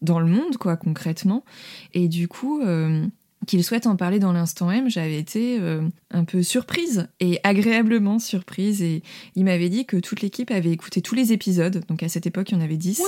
[0.00, 1.44] dans le monde, quoi, concrètement.
[1.92, 3.06] Et du coup, euh,
[3.50, 5.82] qu'il souhaite en parler dans l'instant M, j'avais été euh,
[6.12, 8.80] un peu surprise et agréablement surprise.
[8.80, 9.02] Et
[9.34, 11.84] il m'avait dit que toute l'équipe avait écouté tous les épisodes.
[11.88, 13.02] Donc à cette époque, il y en avait 10.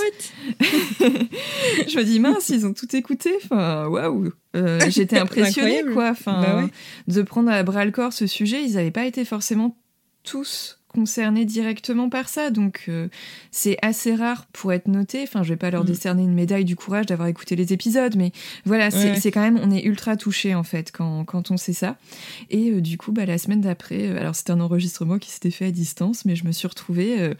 [0.99, 3.31] je me dis, mince, ils ont tout écouté.
[3.45, 4.33] Enfin, waouh.
[4.57, 6.09] Euh, J'étais impressionnée, quoi.
[6.09, 6.69] Enfin, Bah ouais.
[7.07, 8.63] de prendre à bras le corps ce sujet.
[8.65, 9.77] Ils n'avaient pas été forcément
[10.23, 12.49] tous concernés directement par ça.
[12.51, 13.09] Donc, euh,
[13.51, 15.21] c'est assez rare pour être noté.
[15.23, 15.87] Enfin, je vais pas leur Mm.
[15.87, 18.31] décerner une médaille du courage d'avoir écouté les épisodes, mais
[18.65, 19.31] voilà, c'est Ouais.
[19.31, 21.97] quand même, on est ultra touché en fait quand, quand on sait ça.
[22.49, 25.51] Et euh, du coup, bah, la semaine d'après, euh, alors c'était un enregistrement qui s'était
[25.51, 27.33] fait à distance, mais je me suis retrouvée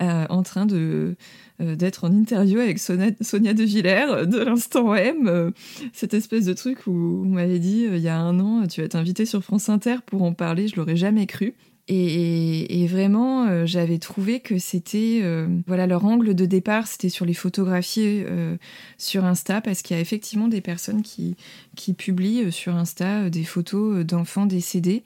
[0.00, 1.14] en train de
[1.60, 5.52] d'être en interview avec Sonia, De Villers de l'instant M,
[5.92, 8.88] cette espèce de truc où on m'avait dit il y a un an, tu vas
[8.88, 11.54] t'inviter sur France Inter pour en parler, je l'aurais jamais cru.
[11.88, 17.24] Et, vraiment, euh, j'avais trouvé que c'était, euh, voilà, leur angle de départ, c'était sur
[17.26, 18.56] les photographies euh,
[18.98, 21.36] sur Insta, parce qu'il y a effectivement des personnes qui,
[21.74, 25.02] qui publient sur Insta des photos d'enfants décédés,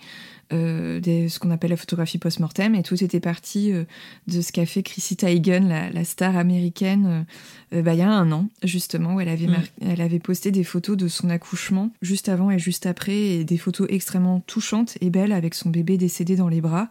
[0.52, 3.84] euh, des- ce qu'on appelle la photographie post-mortem, et tout était parti euh,
[4.28, 7.26] de ce qu'a fait Chrissy Teigen, la, la star américaine,
[7.72, 9.62] euh, bah, il y a un an, justement, où elle avait, Mm.
[9.82, 13.58] elle avait posté des photos de son accouchement, juste avant et juste après, et des
[13.58, 16.88] photos extrêmement touchantes et belles avec son bébé décédé dans les bras,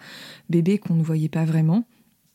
[0.50, 1.86] bébé qu'on ne voyait pas vraiment.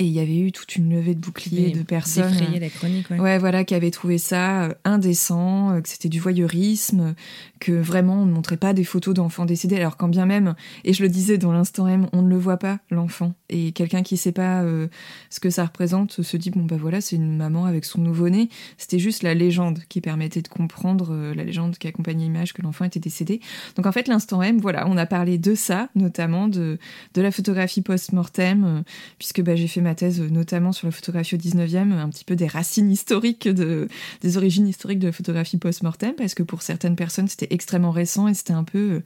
[0.01, 2.33] Et il y avait eu toute une levée de boucliers de personnes.
[2.59, 3.39] la chronique, ouais.
[3.39, 7.15] voilà, qui avaient trouvé ça euh, indécent, euh, que c'était du voyeurisme,
[7.61, 10.95] que vraiment on ne montrait pas des photos d'enfants décédés, alors quand bien même, et
[10.95, 13.35] je le disais dans l'instant M, on ne le voit pas, l'enfant.
[13.51, 14.89] Et quelqu'un qui sait pas euh,
[15.29, 18.49] ce que ça représente se dit, bon bah voilà, c'est une maman avec son nouveau-né.
[18.79, 22.87] C'était juste la légende qui permettait de comprendre, la légende qui accompagnait l'image que l'enfant
[22.87, 23.41] était décédé.
[23.77, 26.79] Donc en fait, l'instant M, voilà, on a parlé de ça, notamment de,
[27.13, 28.83] de la photographie post-mortem,
[29.19, 32.37] puisque bah, j'ai fait ma thèse notamment sur la photographie au 19e, un petit peu
[32.37, 33.89] des racines historiques, de,
[34.21, 38.29] des origines historiques de la photographie post-mortem, parce que pour certaines personnes, c'était extrêmement récent
[38.29, 39.03] et c'était un peu, euh,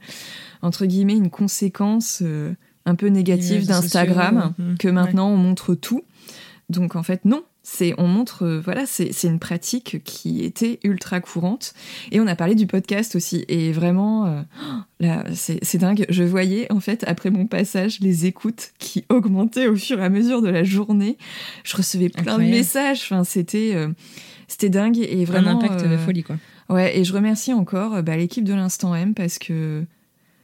[0.61, 2.53] entre guillemets, une conséquence euh,
[2.85, 6.03] un peu négative d'Instagram, que maintenant on montre tout.
[6.69, 11.19] Donc en fait, non, c'est on montre euh, voilà c'est une pratique qui était ultra
[11.19, 11.73] courante.
[12.11, 13.43] Et on a parlé du podcast aussi.
[13.47, 14.41] Et vraiment euh,
[14.99, 16.05] là c'est dingue.
[16.09, 20.09] Je voyais en fait après mon passage les écoutes qui augmentaient au fur et à
[20.09, 21.17] mesure de la journée.
[21.63, 23.01] Je recevais plein de messages.
[23.03, 23.89] Enfin c'était euh,
[24.47, 24.99] c'était dingue.
[24.99, 26.37] Et vraiment un impact de folie quoi.
[26.69, 29.83] ouais et je remercie encore bah, l'équipe de l'instant M parce que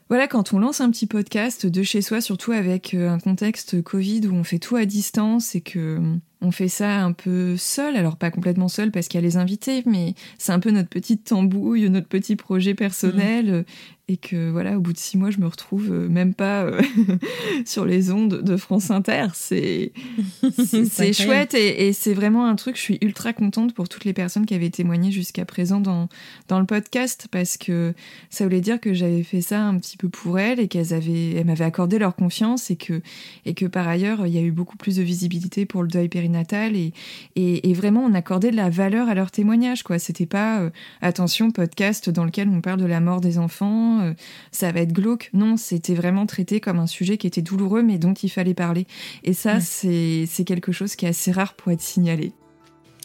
[0.09, 4.27] voilà, quand on lance un petit podcast de chez soi, surtout avec un contexte Covid
[4.27, 6.01] où on fait tout à distance et que
[6.41, 9.37] on fait ça un peu seul, alors pas complètement seul parce qu'il y a les
[9.37, 13.65] invités, mais c'est un peu notre petite tambouille, notre petit projet personnel
[14.11, 16.81] et que voilà, au bout de six mois, je me retrouve euh, même pas euh,
[17.65, 19.27] sur les ondes de France Inter.
[19.33, 19.93] C'est
[20.65, 22.75] c'est chouette et, c'est vraiment un truc.
[22.75, 26.09] Je suis ultra contente pour toutes les personnes qui avaient témoigné jusqu'à présent dans
[26.49, 27.93] dans le podcast parce que
[28.29, 31.31] ça voulait dire que j'avais fait ça un petit peu pour elles et qu'elles avaient
[31.31, 33.01] elles m'avaient accordé leur confiance et que
[33.45, 36.09] et que par ailleurs il y a eu beaucoup plus de visibilité pour le deuil
[36.09, 36.93] périnatal et
[37.35, 39.99] et, vraiment on accordait de la valeur à leur témoignage quoi.
[39.99, 40.69] C'était pas euh,
[41.01, 44.13] attention podcast dans lequel on parle de la mort des enfants euh,
[44.51, 45.29] ça va être glauque.
[45.33, 48.87] Non, c'était vraiment traité comme un sujet qui était douloureux, mais dont il fallait parler.
[49.23, 52.33] Et ça, c'est quelque chose qui est assez rare pour être signalé.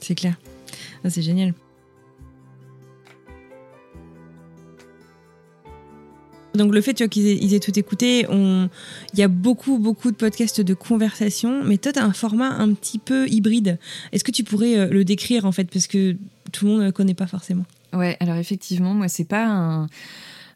[0.00, 0.38] C'est clair.
[1.04, 1.54] Ah, c'est génial.
[6.56, 10.74] Donc le fait qu'ils aient, tout écouté, il y a beaucoup, beaucoup de podcasts de
[10.74, 13.78] conversation, mais toi, tu as un format un petit peu hybride.
[14.12, 16.16] Est-ce que tu pourrais euh, le décrire, en fait, parce que
[16.52, 19.88] tout le monde ne le connaît pas forcément Ouais, alors effectivement, moi, c'est pas un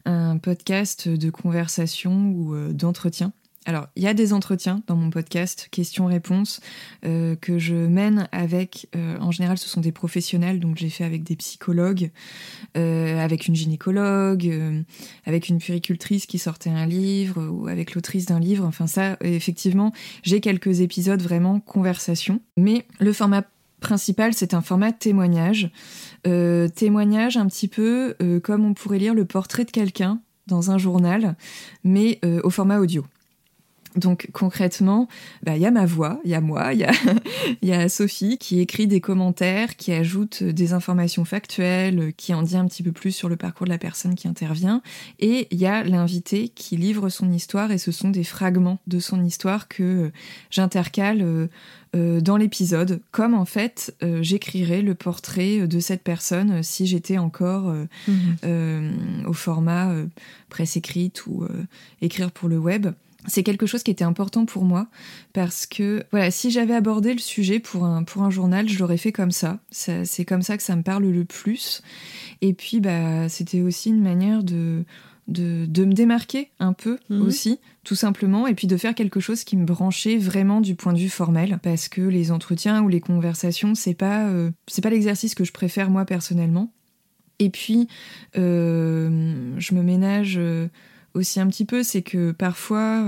[0.05, 3.33] un podcast de conversation ou euh, d'entretien.
[3.65, 6.61] Alors, il y a des entretiens dans mon podcast, questions-réponses,
[7.05, 11.03] euh, que je mène avec, euh, en général, ce sont des professionnels, donc j'ai fait
[11.03, 12.11] avec des psychologues,
[12.73, 14.83] avec une gynécologue,
[15.25, 18.65] avec une puricultrice qui sortait un livre, ou avec l'autrice d'un livre.
[18.65, 19.93] Enfin, ça, effectivement,
[20.23, 22.41] j'ai quelques épisodes vraiment conversation.
[22.57, 23.43] Mais le format
[23.81, 25.69] principal, c'est un format témoignage.
[26.25, 30.71] Euh, témoignage un petit peu euh, comme on pourrait lire le portrait de quelqu'un dans
[30.71, 31.35] un journal,
[31.83, 33.03] mais euh, au format audio.
[33.95, 35.07] Donc concrètement,
[35.43, 36.91] bah, il y a ma voix, il y a moi, il y a,
[37.61, 42.57] y a Sophie qui écrit des commentaires, qui ajoute des informations factuelles, qui en dit
[42.57, 44.81] un petit peu plus sur le parcours de la personne qui intervient,
[45.19, 48.99] et il y a l'invité qui livre son histoire, et ce sont des fragments de
[48.99, 50.11] son histoire que
[50.49, 51.49] j'intercale
[51.93, 56.87] euh, dans l'épisode, comme en fait euh, j'écrirais le portrait de cette personne euh, si
[56.87, 57.73] j'étais encore
[58.07, 59.25] mhm.
[59.25, 59.93] au format
[60.49, 61.45] presse écrite ou
[62.01, 62.87] écrire pour le web.
[63.27, 64.87] C'est quelque chose qui était important pour moi
[65.33, 68.97] parce que voilà, si j'avais abordé le sujet pour un pour un journal, je l'aurais
[68.97, 69.59] fait comme ça.
[69.69, 71.81] ça c'est comme ça que ça me parle le plus.
[72.41, 74.85] Et puis bah c'était aussi une manière de
[75.31, 77.21] de, me démarquer un peu mhm.
[77.21, 80.93] aussi, tout simplement, et puis de faire quelque chose qui me branchait vraiment du point
[80.93, 84.89] de vue formel, parce que les entretiens ou les conversations, c'est pas, euh, c'est pas
[84.89, 86.73] l'exercice que je préfère moi personnellement.
[87.39, 87.87] Et puis,
[88.37, 90.67] euh, je me ménage euh,
[91.13, 93.05] aussi un petit peu, c'est que parfois,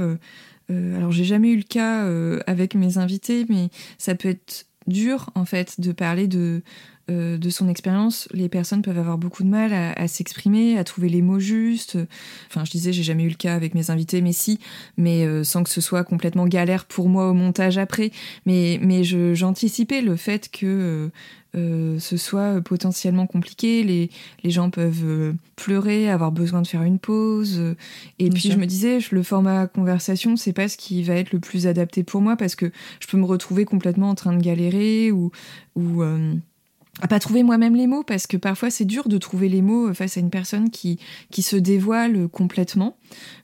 [0.70, 2.08] alors j'ai jamais eu le cas
[2.48, 6.62] avec mes invités, mais ça peut être dur en fait de parler de
[7.12, 11.10] euh, de son expérience, les personnes peuvent avoir beaucoup de mal à, s'exprimer, à trouver
[11.10, 11.98] les mots justes.
[12.48, 14.58] Enfin, je disais, j'ai jamais eu le cas avec mes invités, mais si,
[14.96, 18.12] mais euh, sans que ce soit complètement galère pour moi au montage après.
[18.46, 21.12] Mais, mais j'anticipais le fait que
[21.56, 23.84] euh, ce soit potentiellement compliqué.
[23.84, 24.10] Les,
[24.46, 27.76] les gens peuvent pleurer, avoir besoin de faire une pause.
[28.18, 31.42] Et puis je me disais, le format conversation, c'est pas ce qui va être le
[31.42, 35.12] plus adapté pour moi parce que je peux me retrouver complètement en train de galérer
[35.12, 35.32] ou,
[35.76, 36.02] ou
[37.02, 39.94] à pas trouver moi-même les mots parce que parfois c'est dur de trouver les mots
[39.94, 41.00] face à une personne qui
[41.32, 42.98] qui se dévoile complètement.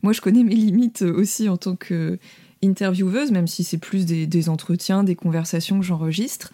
[0.03, 2.19] Moi, je connais mes limites aussi en tant que
[2.63, 6.51] intervieweuse, même si c'est plus des, entretiens, des conversations que j'enregistre.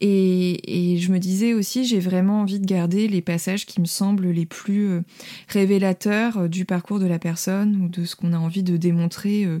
[0.00, 3.86] Et, et, je me disais aussi, j'ai vraiment envie de garder les passages qui me
[3.86, 5.02] semblent les plus euh,
[5.48, 9.44] révélateurs euh, du parcours de la personne ou de ce qu'on a envie de démontrer
[9.44, 9.60] euh,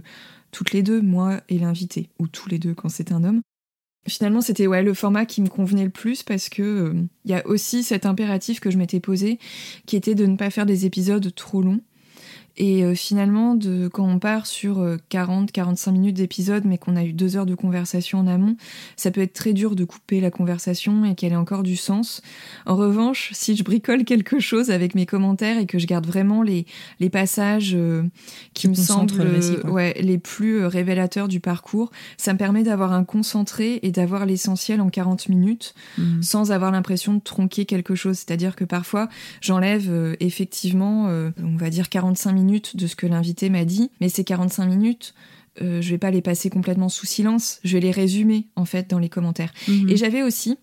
[0.50, 3.40] toutes les deux, moi et l'invité, ou tous les deux quand c'est un homme.
[4.06, 7.82] Finalement, c'était le format qui me convenait le plus parce que il y a aussi
[7.82, 9.38] cet impératif que je m'étais posé
[9.86, 11.80] qui était de ne pas faire des épisodes trop longs.
[12.56, 14.78] Et euh, finalement, de, quand on part sur
[15.10, 18.56] 40-45 euh, minutes d'épisode, mais qu'on a eu deux heures de conversation en amont,
[18.96, 22.22] ça peut être très dur de couper la conversation et qu'elle ait encore du sens.
[22.66, 26.42] En revanche, si je bricole quelque chose avec mes commentaires et que je garde vraiment
[26.42, 26.66] les,
[27.00, 28.04] les passages euh,
[28.54, 33.80] qui me semblent ouais, les plus révélateurs du parcours, ça me permet d'avoir un concentré
[33.82, 36.22] et d'avoir l'essentiel en 40 minutes mmh.
[36.22, 38.18] sans avoir l'impression de tronquer quelque chose.
[38.18, 39.08] C'est-à-dire que parfois,
[39.40, 42.43] j'enlève effectivement, on va dire 45 minutes
[42.74, 45.14] de ce que l'invité m'a dit, mais ces 45 minutes,
[45.62, 48.90] euh, je vais pas les passer complètement sous silence, je vais les résumer en fait
[48.90, 49.52] dans les commentaires.
[49.68, 49.88] Mhm.
[49.88, 50.58] Et j'avais aussi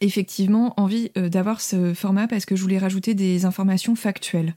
[0.00, 4.54] effectivement envie euh, d'avoir ce format parce que je voulais rajouter des informations factuelles.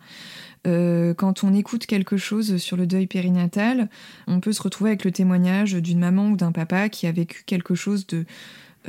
[0.66, 3.90] Euh, quand on écoute quelque chose sur le deuil périnatal,
[4.28, 7.44] on peut se retrouver avec le témoignage d'une maman ou d'un papa qui a vécu
[7.46, 8.26] quelque chose de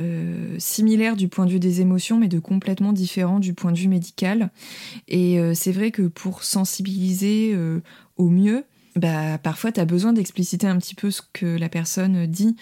[0.00, 3.78] euh, similaire du point de vue des émotions, mais de complètement différent du point de
[3.78, 4.50] vue médical.
[5.08, 7.80] Et euh, c'est vrai que pour sensibiliser euh,
[8.16, 8.64] au mieux,
[8.98, 12.56] bah, parfois tu as besoin d'expliciter un petit peu ce que la personne dit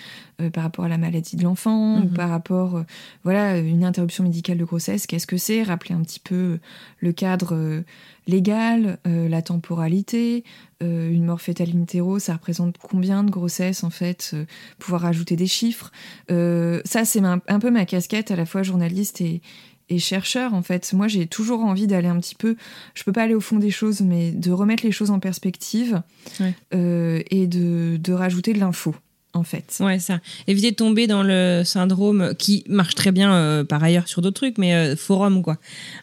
[0.53, 2.13] par rapport à la maladie de l'enfant ou mhm.
[2.13, 2.85] par rapport
[3.25, 5.63] voilà une interruption médicale de grossesse qu'est-ce que c'est?
[5.63, 6.59] Rappeler un petit peu
[7.01, 7.83] le cadre
[8.27, 10.45] légal la temporalité
[10.83, 14.45] euh, une mort fétale in ça représente combien de grossesses en fait euh,
[14.79, 15.91] Pouvoir rajouter des chiffres?
[16.31, 19.41] Euh, ça, c'est un, peu ma casquette à la fois journaliste et,
[19.99, 20.93] chercheur en fait.
[20.93, 22.57] Moi, j'ai toujours envie d'aller un petit peu.
[22.95, 26.03] Je peux pas aller au fond des choses, mais de remettre les choses en perspective
[26.73, 28.95] et de, de rajouter de l'info
[29.37, 29.77] en fait.
[29.81, 30.21] Ouais, ça.
[30.47, 34.37] Éviter de tomber dans le syndrome qui marche très bien euh, par ailleurs sur d'autres
[34.37, 35.59] trucs, mais euh, forum quoi.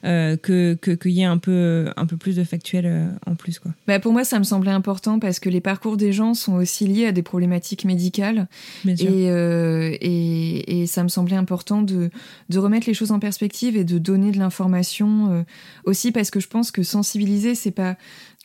[0.06, 3.72] Euh, que qu'il y ait un peu un peu plus de factuel en plus quoi.
[3.88, 6.88] Bah pour moi, ça me semblait important parce que les parcours des gens sont aussi
[6.88, 8.48] liés à des problématiques médicales
[8.86, 12.10] et, et, et ça me semblait important de
[12.50, 15.46] de remettre les choses en perspective et de donner de l'information
[15.86, 17.98] aussi parce que je pense que sensibiliser c'est pas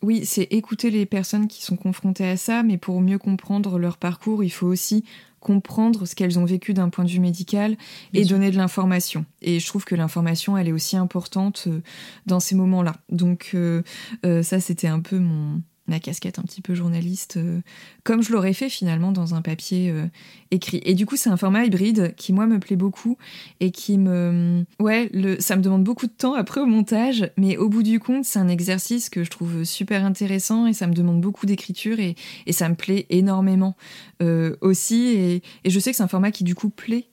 [0.03, 3.97] oui, c'est écouter les personnes qui sont confrontées à ça, mais pour mieux comprendre leur
[3.97, 5.05] parcours, il faut aussi
[5.41, 7.77] comprendre ce qu'elles ont vécu d'un point de vue médical
[8.13, 9.25] et donner de l'information.
[9.41, 11.81] Et je trouve que l'information, elle est aussi importante euh,
[12.27, 12.97] dans ces moments-là.
[13.09, 13.83] Donc euh,
[14.27, 17.61] euh, ça, c'était un peu mon, ma casquette un petit peu journaliste, euh,
[18.05, 20.07] comme je l'aurais fait finalement dans un papier euh,
[20.51, 20.81] écrit.
[20.85, 23.17] Et du coup, c'est un format hybride qui, moi, me plaît beaucoup
[23.61, 24.65] et qui me...
[24.79, 28.01] Ouais, le, ça me demande beaucoup de temps après au montage, mais au bout du
[28.01, 31.99] compte, c'est un exercice que je trouve super intéressant et ça me demande beaucoup d'écriture
[32.01, 32.17] et,
[32.51, 33.77] ça me plaît énormément
[34.23, 35.09] euh, aussi.
[35.09, 37.07] Et, je sais que c'est un format qui, du coup, plaît.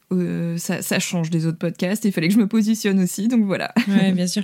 [0.57, 2.05] Ça, ça, change des autres podcasts.
[2.05, 3.73] Il fallait que je me positionne aussi, donc voilà.
[3.89, 4.43] Ouais, bien sûr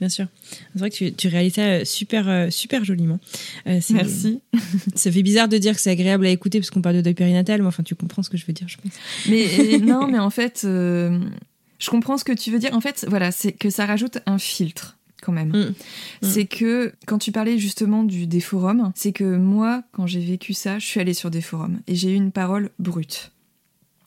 [0.00, 0.26] bien sûr.
[0.50, 3.18] C'est vrai que tu, tu, réalises ça euh, super, euh, super joliment.
[3.66, 4.40] Euh, Merci.
[4.94, 7.14] Ça fait bizarre de dire que c'est agréable à écouter parce qu'on parle de deuil
[7.14, 8.92] périnatal, mais enfin, tu comprends ce que je veux dire, je pense.
[9.28, 12.74] Mais non, mais en fait, je comprends ce que tu veux dire.
[12.74, 15.48] En fait, voilà, c'est que ça rajoute un filtre quand même.
[15.48, 15.60] Mm.
[15.60, 15.74] Mm.
[16.22, 20.52] C'est que quand tu parlais justement du, des forums, c'est que moi, quand j'ai vécu
[20.52, 23.32] ça, je suis allée sur des forums et j'ai eu une parole brute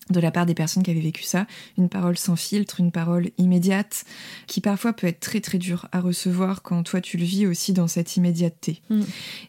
[0.10, 3.30] de la part des personnes qui avaient vécu ça, une parole sans filtre, une parole
[3.38, 4.06] immédiate,
[4.48, 7.74] qui parfois peut être très très dure à recevoir quand toi tu le vis aussi
[7.74, 8.82] dans cette immédiateté.
[8.90, 9.02] Mm.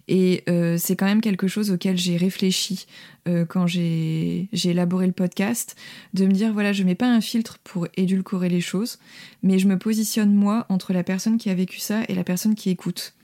[0.09, 2.87] Et euh, c'est quand même quelque chose auquel j'ai réfléchi
[3.29, 5.77] euh, quand j'ai élaboré le podcast,
[6.15, 8.99] de me dire voilà, je mets pas un filtre pour édulcorer les choses,
[9.43, 12.55] mais je me positionne moi entre la personne qui a vécu ça et la personne
[12.55, 13.15] qui écoute.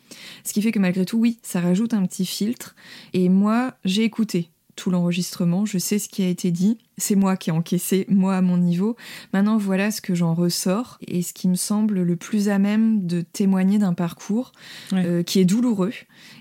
[0.45, 2.75] Ce qui fait que malgré tout, oui, ça rajoute un petit filtre.
[3.13, 7.37] Et moi, j'ai écouté tout l'enregistrement, je sais ce qui a été dit, c'est moi
[7.37, 8.97] qui ai encaissé, moi à mon niveau.
[9.33, 13.07] Maintenant, voilà ce que j'en ressors et ce qui me semble le plus à même
[13.07, 14.53] de témoigner d'un parcours
[14.93, 15.93] euh, qui est douloureux.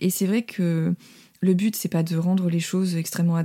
[0.02, 0.94] Et c'est vrai que
[1.42, 3.44] le but, c'est pas de rendre les choses extrêmement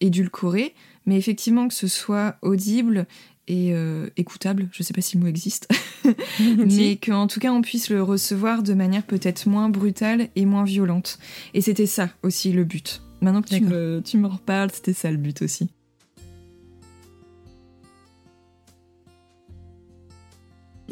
[0.00, 0.74] édulcorées,
[1.06, 3.06] mais effectivement que ce soit audible
[3.46, 5.68] et euh, écoutable, je sais pas si le mot existe,
[6.40, 10.64] mais qu'en tout cas on puisse le recevoir de manière peut-être moins brutale et moins
[10.64, 11.18] violente.
[11.52, 13.02] Et c'était ça aussi le but.
[13.24, 15.70] Maintenant que tu me, tu me reparles, c'était ça le but aussi.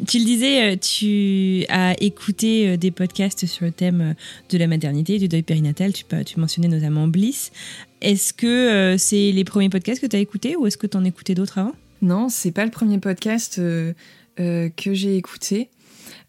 [0.07, 4.13] Tu le disais, euh, tu as écouté euh, des podcasts sur le thème euh,
[4.49, 5.93] de la maternité, du deuil périnatal.
[5.93, 7.51] Tu, tu mentionnais notamment Bliss.
[8.01, 11.03] Est-ce que c'est les premiers podcasts que tu as écoutés ou est-ce que tu en
[11.03, 11.75] écoutais d'autres avant?
[12.01, 13.61] Non, c'est pas le premier podcast
[14.35, 15.69] que j'ai écouté.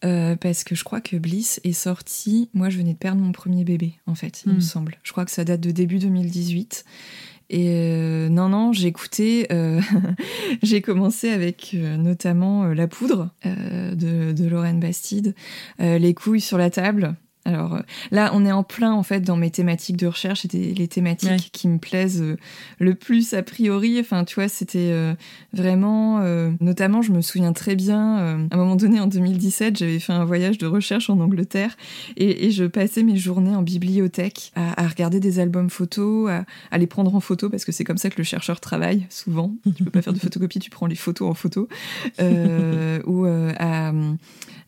[0.04, 2.50] Euh, parce que je crois que Bliss est sorti.
[2.52, 4.62] Moi, je venais de perdre mon premier bébé, en fait, il me hmm.
[4.62, 4.98] semble.
[5.02, 6.84] Je crois que ça date de début 2018.
[7.50, 9.46] Et euh, non, non, j'ai écouté.
[9.52, 9.80] Euh,
[10.62, 15.34] j'ai commencé avec notamment La Poudre de, de Lorraine Bastide,
[15.78, 17.16] Les couilles sur la table.
[17.44, 17.80] Alors euh,
[18.10, 21.50] là, on est en plein en fait dans mes thématiques de recherche, c'était les thématiques
[21.52, 22.36] qui me plaisent euh,
[22.78, 24.00] le plus a priori.
[24.00, 25.14] Enfin, tu vois, c'était euh,
[25.52, 26.20] vraiment,
[26.60, 30.24] notamment, je me souviens très bien, à un moment donné en 2017, j'avais fait un
[30.24, 31.76] voyage de recherche en Angleterre
[32.16, 36.30] et, je passais mes journées en bibliothèque à, regarder des albums photos,
[36.70, 39.54] à, les prendre en photo parce que c'est comme ça que le chercheur travaille souvent.
[39.76, 41.68] Tu peux pas faire de photocopie, tu prends les photos en photo
[42.18, 43.92] ou à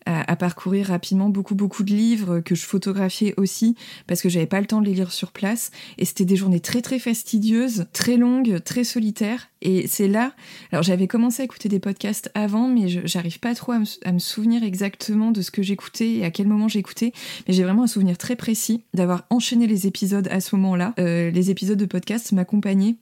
[0.06, 3.74] à, parcourir rapidement beaucoup beaucoup de livres que je photographiais aussi
[4.06, 5.70] parce que j'avais pas le temps de les lire sur place.
[5.98, 9.48] Et c'était des journées très très fastidieuses, très longues, très solitaires.
[9.62, 10.32] Et c'est là
[10.72, 13.78] alors j'avais commencé à écouter des podcasts avant mais j'arrive pas trop à
[14.12, 17.12] me, souvenir exactement de ce que j'écoutais et à quel moment j'écoutais.
[17.46, 20.94] Mais j'ai vraiment un souvenir très précis d'avoir enchaîné les épisodes à ce moment-là.
[20.98, 22.96] Euh, les épisodes de podcast m'accompagnaient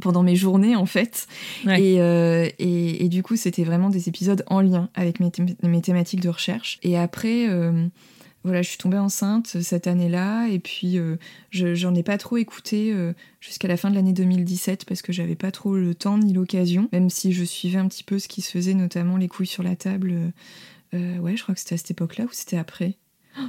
[0.00, 1.26] pendant mes journées en fait.
[1.66, 5.30] Euh, et, et, du coup, c'était vraiment des épisodes en lien avec mes,
[5.62, 6.78] mes thématiques de recherche.
[6.82, 7.86] Et après, euh,
[8.44, 11.16] voilà, je suis tombée enceinte cette année-là et puis euh,
[11.50, 12.94] j'en ai pas trop écouté
[13.40, 16.88] jusqu'à la fin de l'année 2017 parce que j'avais pas trop le temps ni l'occasion,
[16.92, 19.62] même si je suivais un petit peu ce qui se faisait, notamment les couilles sur
[19.62, 20.14] la table.
[20.92, 22.96] ouais, je crois que c'était à cette époque-là ou c'était après.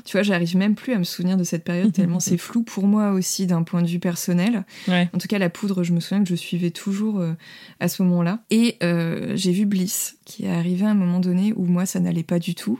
[0.06, 2.88] Tu vois, j'arrive même plus à me souvenir de cette période tellement c'est flou pour
[2.88, 4.66] moi aussi d'un point de vue personnel.
[4.88, 7.34] En tout cas, la poudre, je me souviens que je suivais toujours euh,
[7.80, 8.44] à ce moment-là.
[8.50, 12.00] Et euh, j'ai vu Bliss qui est arrivé à un moment donné où moi ça
[12.00, 12.80] n'allait pas du tout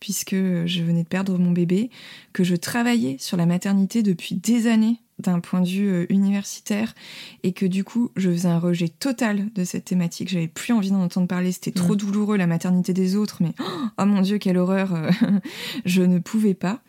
[0.00, 1.90] puisque je venais de perdre mon bébé,
[2.32, 6.94] que je travaillais sur la maternité depuis des années d'un point de vue euh, universitaire
[7.42, 10.28] et que du coup je faisais un rejet total de cette thématique.
[10.28, 11.98] J'avais plus envie d'en entendre parler, c'était trop mm.
[11.98, 13.52] douloureux la maternité des autres, mais
[13.98, 15.10] oh mon dieu quelle horreur, euh,
[15.84, 16.80] je ne pouvais pas.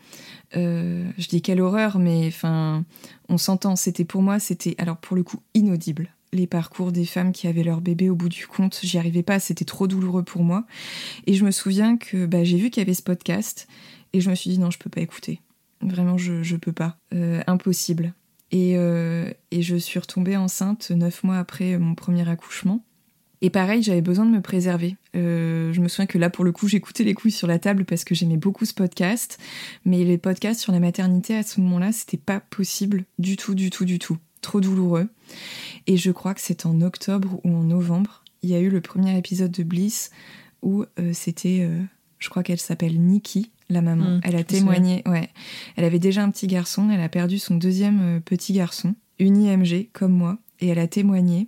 [0.56, 2.86] Euh, je dis quelle horreur, mais enfin
[3.30, 3.76] on s'entend.
[3.76, 6.10] C'était pour moi, c'était alors pour le coup inaudible.
[6.34, 9.40] Les parcours des femmes qui avaient leur bébé au bout du compte, j'y arrivais pas,
[9.40, 10.66] c'était trop douloureux pour moi.
[11.26, 13.68] Et je me souviens que bah, j'ai vu qu'il y avait ce podcast
[14.12, 15.40] et je me suis dit non, je peux pas écouter
[15.82, 16.98] Vraiment, je, je peux pas.
[17.14, 18.14] Euh, impossible.
[18.52, 22.84] Et, euh, et, je suis retombée enceinte neuf mois après mon premier accouchement.
[23.42, 24.96] Et pareil, j'avais besoin de me préserver.
[25.16, 27.86] Euh, je me souviens que là, pour le coup, j'écoutais les couilles sur la table
[27.86, 29.38] parce que j'aimais beaucoup ce podcast.
[29.86, 33.70] Mais les podcasts sur la maternité, à ce moment-là, c'était pas possible du tout, du
[33.70, 34.18] tout, du tout.
[34.42, 35.10] Trop douloureux.
[35.86, 38.82] Et je crois que c'est en octobre ou en novembre, il y a eu le
[38.82, 40.12] premier épisode de Bliss
[40.62, 41.68] où c'était,
[42.20, 44.06] je crois qu'elle s'appelle Nikki, la maman.
[44.06, 45.30] Mmh, elle a témoigné, ouais.
[45.76, 49.38] Elle avait déjà un petit garçon, elle a perdu son deuxième euh, petit garçon, une
[49.38, 51.48] IMG comme moi, et elle a témoigné.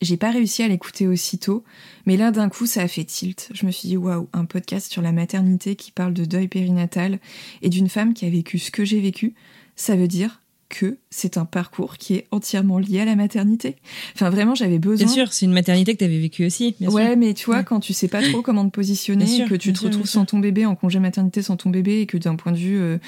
[0.00, 1.64] J'ai pas réussi à l'écouter aussitôt,
[2.06, 3.50] mais là d'un coup ça a fait tilt.
[3.52, 7.18] Je me suis dit waouh, un podcast sur la maternité qui parle de deuil périnatal
[7.62, 9.34] et d'une femme qui a vécu ce que j'ai vécu,
[9.74, 13.76] ça veut dire que c'est un parcours qui est entièrement lié à la maternité.
[14.14, 15.06] Enfin, vraiment, j'avais besoin.
[15.06, 16.76] Bien sûr, c'est une maternité que tu avais vécue aussi.
[16.80, 19.84] ouais, mais tu vois, quand tu sais pas trop comment te positionner, que tu te
[19.84, 22.58] retrouves sans ton bébé, en congé maternité sans ton bébé, et que d'un point de
[22.58, 22.98] vue euh,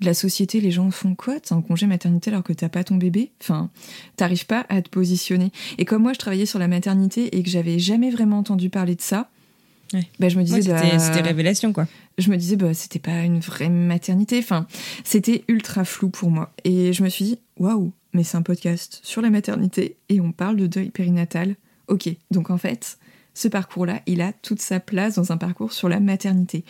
[0.00, 2.84] de la société, les gens font quoi T'es en congé maternité alors que t'as pas
[2.84, 3.30] ton bébé?
[3.40, 3.70] Enfin,
[4.16, 5.52] t'arrives pas à te positionner.
[5.78, 8.96] Et comme moi, je travaillais sur la maternité et que j'avais jamais vraiment entendu parler
[8.96, 9.30] de ça,
[10.18, 11.86] bah, je me disais, bah, c'était révélation quoi.
[12.18, 14.38] Je me disais, bah, c'était pas une vraie maternité.
[14.38, 14.66] Enfin,
[15.02, 16.52] c'était ultra flou pour moi.
[16.64, 20.32] Et je me suis dit, waouh, mais c'est un podcast sur la maternité et on
[20.32, 21.56] parle de deuil périnatal.
[21.88, 22.98] Ok, donc en fait,
[23.34, 26.64] ce parcours-là, il a toute sa place dans un parcours sur la maternité.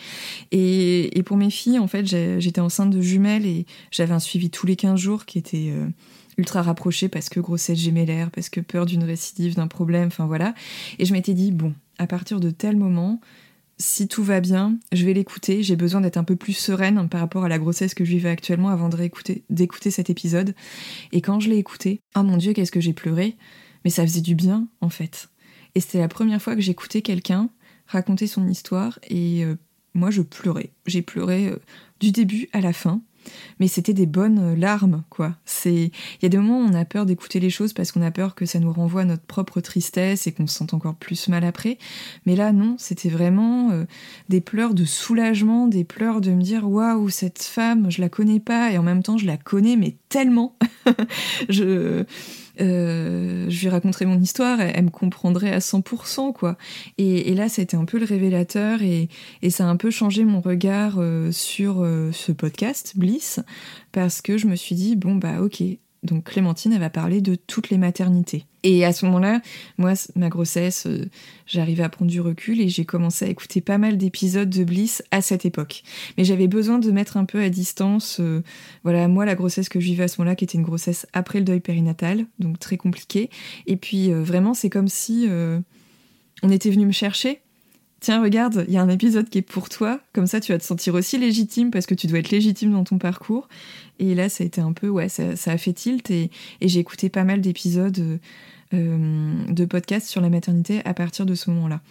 [0.51, 4.65] Et, pour mes filles, en fait, j'étais enceinte de jumelles et j'avais un suivi tous
[4.65, 5.87] les 15 jours qui était euh,
[6.37, 10.53] ultra rapproché parce que grossesse gémellaire, parce que peur d'une récidive, d'un problème, enfin voilà.
[10.99, 13.21] Et je m'étais dit, bon, à partir de tel moment,
[13.77, 15.63] si tout va bien, je vais l'écouter.
[15.63, 18.29] J'ai besoin d'être un peu plus sereine par rapport à la grossesse que je vivais
[18.29, 20.55] actuellement avant d'écouter cet épisode.
[21.11, 23.35] Et quand je l'ai écouté, oh mon dieu, qu'est-ce que j'ai pleuré.
[23.83, 25.29] Mais ça faisait du bien, en fait.
[25.75, 27.49] Et c'était la première fois que j'écoutais quelqu'un
[27.87, 29.55] raconter son histoire et euh,
[29.93, 30.71] moi je pleurais.
[30.85, 31.57] J'ai pleuré euh,
[31.99, 33.01] du début à la fin
[33.59, 35.35] mais c'était des bonnes larmes, quoi.
[35.45, 38.01] C'est, il y a des moments où on a peur d'écouter les choses parce qu'on
[38.01, 40.95] a peur que ça nous renvoie à notre propre tristesse et qu'on se sente encore
[40.95, 41.77] plus mal après.
[42.25, 43.85] Mais là, non, c'était vraiment euh,
[44.29, 48.39] des pleurs de soulagement, des pleurs de me dire waouh, cette femme, je la connais
[48.39, 50.57] pas et en même temps je la connais, mais tellement.
[51.49, 52.05] je
[52.61, 56.57] euh, je lui raconterais mon histoire, elle, me comprendrait à 100%, quoi.
[56.97, 59.09] Et, là, c'était un peu le révélateur et,
[59.41, 63.39] et, ça a un peu changé mon regard euh, sur euh, ce podcast, Bliss,
[63.91, 65.63] parce que je me suis dit, bon, bah, ok,
[66.03, 68.45] donc Clémentine, elle va parler de toutes les maternités.
[68.63, 69.41] Et à ce moment-là,
[69.77, 71.09] moi, ma grossesse, euh,
[71.45, 75.03] j'arrivais à prendre du recul et j'ai commencé à écouter pas mal d'épisodes de Bliss
[75.11, 75.83] à cette époque.
[76.17, 78.41] Mais j'avais besoin de mettre un peu à distance, euh,
[78.83, 81.39] voilà, moi, la grossesse que je vivais à ce moment-là, qui était une grossesse après
[81.39, 83.29] le deuil périnatal, donc très compliqué.
[83.67, 85.27] Et puis, euh, vraiment, c'est comme si
[86.43, 87.41] on était venu me chercher
[88.05, 89.99] tiens, regarde, il y a un épisode qui est pour toi.
[90.13, 92.83] Comme ça, tu vas te sentir aussi légitime parce que tu dois être légitime dans
[92.83, 93.49] ton parcours.
[93.97, 96.29] Et là, ça a été un peu, ouais, ça, a fait tilt et,
[96.61, 98.17] j'ai écouté pas mal d'épisodes euh,
[98.75, 101.81] de podcasts sur la maternité à partir de ce moment-là.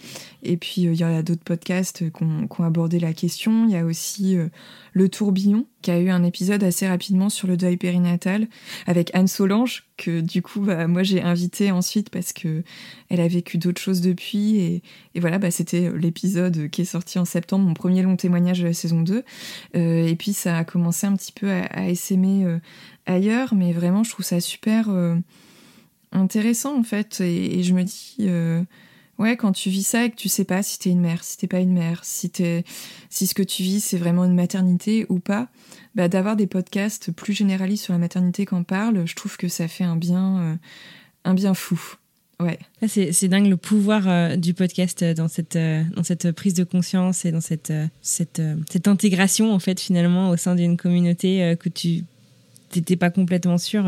[0.43, 3.66] Et puis, euh, il y a d'autres podcasts qui ont, abordé la question.
[3.66, 4.49] Il y a aussi euh,
[4.93, 8.47] Le Tourbillon, qui a eu un épisode assez rapidement sur le deuil périnatal
[8.87, 12.62] avec Anne Solange, que du coup, bah, moi, j'ai invité ensuite parce que
[13.09, 14.57] elle a vécu d'autres choses depuis.
[14.59, 14.82] Et,
[15.16, 18.74] voilà, bah, c'était l'épisode qui est sorti en septembre, mon premier long témoignage de la
[18.74, 19.24] saison 2.
[19.74, 22.47] et puis, ça a commencé un petit peu à, à essaimer
[23.07, 24.89] ailleurs, mais vraiment, je trouve ça super
[26.15, 27.21] intéressant en fait.
[27.21, 28.62] Et, je me dis, euh,
[29.19, 31.37] ouais, quand tu vis ça et que tu sais pas si t'es une mère, si
[31.37, 32.31] t'es pas une mère, si,
[33.11, 35.49] si ce que tu vis c'est vraiment une maternité ou pas,
[35.95, 39.69] bah, d'avoir des podcasts plus généralistes sur la maternité qu'en parle, je trouve que ça
[39.69, 40.55] fait un bien, euh,
[41.25, 41.81] un bien fou.
[42.41, 42.59] Ouais.
[42.89, 47.31] C'est dingue le pouvoir euh, du podcast dans cette, dans cette prise de conscience et
[47.31, 52.03] dans cette, cette, cette intégration en fait finalement au sein d'une communauté que tu
[52.75, 53.87] t'étais pas complètement sûr.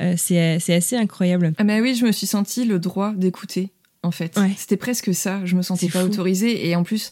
[0.00, 1.52] Euh, c'est assez incroyable.
[1.58, 3.72] Ah bah oui, je me suis senti le droit d'écouter
[4.06, 4.38] en fait.
[4.56, 5.44] C'était presque ça.
[5.44, 6.66] Je me sentais pas autorisée.
[6.66, 7.10] Et en plus,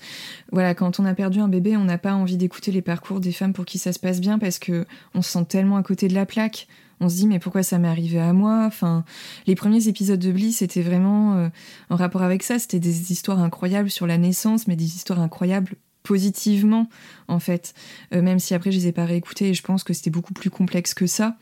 [0.52, 3.32] voilà, quand on a perdu un bébé, on n'a pas envie d'écouter les parcours des
[3.32, 6.08] femmes pour qui ça se passe bien parce que on se sent tellement à côté
[6.08, 6.66] de la plaque.
[7.00, 8.64] On se dit mais pourquoi ça m'est arrivé à moi?
[8.66, 9.04] Enfin,
[9.46, 11.48] les premiers épisodes de Bliss c'était vraiment euh,
[11.90, 12.58] en rapport avec ça.
[12.58, 15.74] C'était des histoires incroyables sur la naissance, mais des histoires incroyables
[16.04, 16.88] positivement,
[17.26, 17.74] en fait.
[18.14, 20.34] Euh, même si après, je les ai pas réécoutés et je pense que c'était beaucoup
[20.34, 21.36] plus complexe que ça.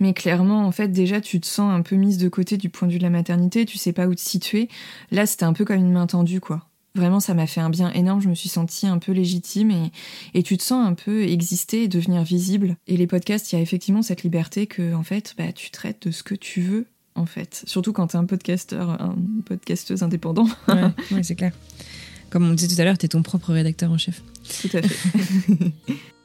[0.00, 2.88] Mais clairement, en fait, déjà, tu te sens un peu mise de côté du point
[2.88, 4.68] de vue de la maternité, tu sais pas où te situer.
[5.10, 6.66] Là, c'était un peu comme une main tendue, quoi.
[6.94, 8.20] Vraiment, ça m'a fait un bien énorme.
[8.20, 9.92] Je me suis sentie un peu légitime et,
[10.34, 12.76] et tu te sens un peu exister et devenir visible.
[12.88, 16.06] Et les podcasts, il y a effectivement cette liberté que, en fait, bah, tu traites
[16.06, 17.62] de ce que tu veux, en fait.
[17.66, 20.48] Surtout quand t'es un podcasteur, un podcasteuse indépendant.
[21.12, 21.52] ouais c'est clair.
[22.30, 24.22] Comme on disait tout à l'heure, tu es ton propre rédacteur en chef.
[24.62, 25.72] Tout à fait.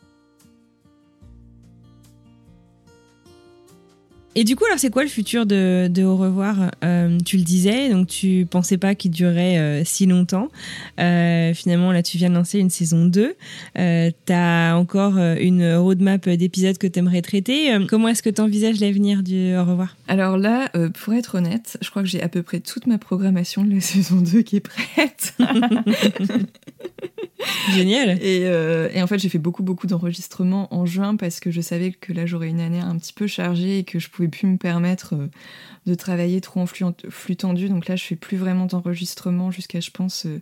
[4.38, 6.72] Et du coup, alors, c'est quoi le futur de, Au revoir?
[6.84, 10.50] Euh, Tu le disais, donc tu pensais pas qu'il durerait euh, si longtemps.
[11.00, 13.36] Euh, finalement, là, tu viens de lancer une saison 2.
[13.76, 17.78] tu as encore une roadmap d'épisodes que tu aimerais traiter.
[17.88, 19.96] comment est-ce que tu envisages l'avenir du Au revoir?
[20.10, 23.64] Alors là, pour être honnête, je crois que j'ai à peu près toute ma programmation
[23.64, 25.34] de la saison 2 qui est prête.
[27.74, 28.18] Génial.
[28.22, 31.92] Euh, et, en fait, j'ai fait beaucoup, beaucoup d'enregistrements en juin parce que je savais
[31.92, 34.58] que là, j'aurais une année un petit peu chargée et que je pouvais plus me
[34.58, 35.28] permettre euh,
[35.86, 37.70] de travailler trop en flux, tendu.
[37.70, 40.42] Donc là, je fais plus vraiment d'enregistrements jusqu'à, je pense, euh,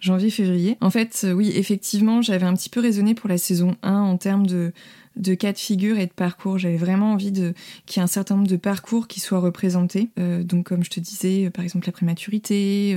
[0.00, 0.76] janvier-février.
[0.80, 4.46] En fait, oui, effectivement, j'avais un petit peu raisonné pour la saison 1 en termes
[4.46, 4.72] de
[5.16, 6.58] de cas de figure et de parcours.
[6.58, 7.54] J'avais vraiment envie de
[7.86, 10.10] qu'il y ait un certain nombre de parcours qui soient représentés.
[10.18, 12.96] Euh, donc, comme je te disais, euh, par exemple la prématurité,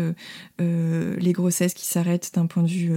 [0.61, 2.91] euh, les grossesses qui s'arrêtent d'un point de vue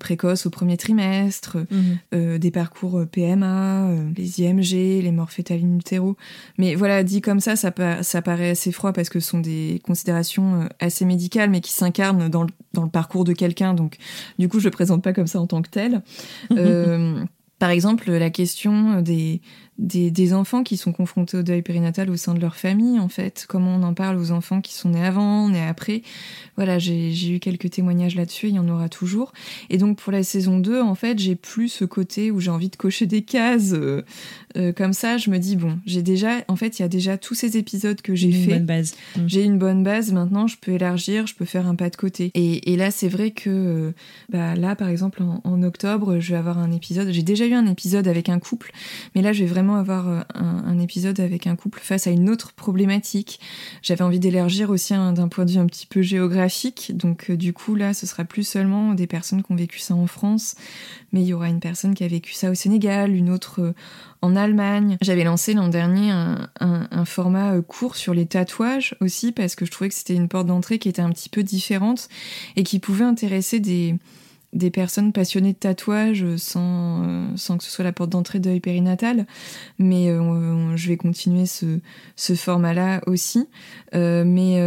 [0.00, 2.38] précoce au premier trimestre, mhm.
[2.38, 6.16] des parcours PMA, les IMG, les morts fétales in utero.
[6.56, 7.72] Mais voilà, dit comme ça, ça,
[8.02, 12.28] ça paraît assez froid parce que ce sont des considérations assez médicales, mais qui s'incarnent
[12.28, 13.74] dans le, dans le parcours de quelqu'un.
[13.74, 13.98] Donc,
[14.38, 16.02] du coup, je le présente pas comme ça en tant que tel.
[17.58, 19.40] Par exemple, la question des,
[19.78, 23.46] des, enfants qui sont confrontés au deuil périnatal au sein de leur famille, en fait.
[23.48, 26.02] Comment on en parle aux enfants qui sont nés avant, nés après.
[26.56, 29.32] Voilà, j'ai eu quelques témoignages là-dessus, il y en aura toujours.
[29.70, 32.68] Et donc pour la saison 2, en fait, j'ai plus ce côté où j'ai envie
[32.68, 33.72] de cocher des cases.
[33.72, 34.02] Euh,
[34.56, 37.16] euh, comme ça, je me dis, bon, j'ai déjà, en fait, il y a déjà
[37.16, 38.52] tous ces épisodes que j'ai fait.
[38.52, 38.94] Une bonne base.
[39.16, 39.20] Mm.
[39.26, 42.32] J'ai une bonne base, maintenant je peux élargir, je peux faire un pas de côté.
[42.34, 43.92] Et, et là, c'est vrai que, euh,
[44.28, 47.54] bah, là, par exemple, en, en octobre, je vais avoir un épisode, j'ai déjà eu
[47.54, 48.72] un épisode avec un couple,
[49.14, 52.30] mais là, je vais vraiment avoir euh, un, épisode avec un couple face à une
[52.30, 53.40] autre problématique.
[53.82, 56.96] J'avais envie d'élargir aussi d'un point de vue un petit peu géographique.
[56.96, 59.94] Donc euh, du coup là, ce sera plus seulement des personnes qui ont vécu ça
[59.94, 60.54] en France,
[61.12, 63.74] mais il y aura une personne qui a vécu ça au Sénégal, une autre euh,
[64.22, 64.96] en Allemagne.
[65.00, 69.70] J'avais lancé l'an dernier un, un, format court sur les tatouages aussi parce que je
[69.70, 72.08] trouvais que c'était une porte d'entrée qui était un petit peu différente
[72.56, 73.96] et qui pouvait intéresser des
[74.54, 78.58] des personnes passionnées de tatouage sans, euh, sans que ce soit la porte d'entrée de
[78.58, 79.26] périnatal.
[79.78, 81.80] Mais euh, je vais continuer ce,
[82.16, 83.46] ce format-là aussi.
[83.94, 84.58] Euh, mais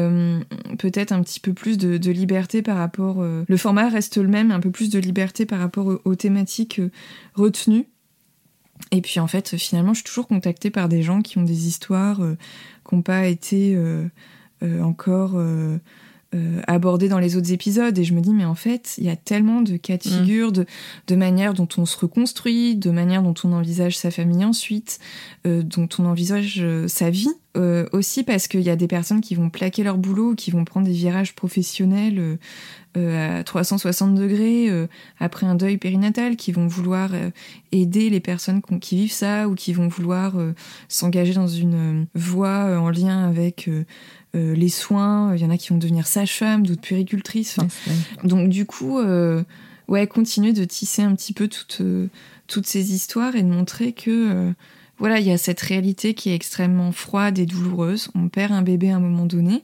[0.78, 3.24] peut-être un petit peu plus de, liberté par rapport...
[3.24, 6.82] le format reste le même, un peu plus de liberté par rapport aux, thématiques
[7.36, 7.88] retenues.
[8.92, 11.68] Et puis en fait, finalement, je suis toujours contactée par des gens qui ont des
[11.68, 13.78] histoires qui n'ont pas été
[14.62, 15.40] encore
[16.34, 19.10] euh, abordé dans les autres épisodes et je me dis mais en fait il y
[19.10, 20.12] a tellement de cas de mm.
[20.12, 20.66] figure de,
[21.08, 25.00] de manière dont on se reconstruit de manière dont on envisage sa famille ensuite
[25.46, 27.28] euh, dont on envisage euh, sa vie
[27.58, 30.64] Euh, aussi parce qu'il y a des personnes qui vont plaquer leur boulot, qui vont
[30.64, 32.38] prendre des virages professionnels
[32.96, 34.70] euh, à 360 degrés
[35.20, 37.10] après un deuil périnatal, qui vont vouloir
[37.74, 40.34] aider les personnes qui vivent ça ou qui vont vouloir
[40.88, 43.70] s'engager dans une voie en lien avec
[44.34, 45.36] les soins.
[45.36, 47.58] Il y en a qui vont devenir sage-femme, d'autres puéricultrices.
[48.24, 49.00] donc du coup,
[49.88, 51.82] ouais, continuer de tisser un petit peu toutes,
[52.48, 54.54] toutes ces histoires et de montrer que
[55.02, 58.10] voilà, il y a cette réalité qui est extrêmement froide et douloureuse.
[58.14, 59.64] On perd un bébé à un moment donné,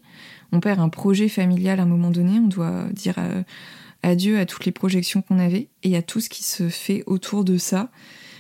[0.51, 3.43] on perd un projet familial à un moment donné, on doit dire euh,
[4.01, 7.43] adieu à toutes les projections qu'on avait et à tout ce qui se fait autour
[7.43, 7.91] de ça.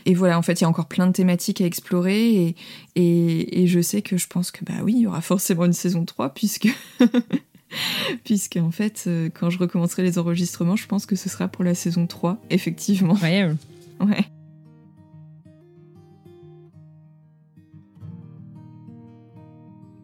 [0.07, 2.55] Et voilà, en fait, il y a encore plein de thématiques à explorer
[2.95, 5.73] et, et, je sais que je pense que, bah oui, il y aura forcément une
[5.73, 6.69] saison 3 puisque...
[8.23, 11.65] puisque en fait, euh, quand je recommencerai les enregistrements, je pense que ce sera pour
[11.65, 13.15] la saison 3, effectivement.
[13.21, 13.51] Ouais.
[13.99, 14.25] Ouais.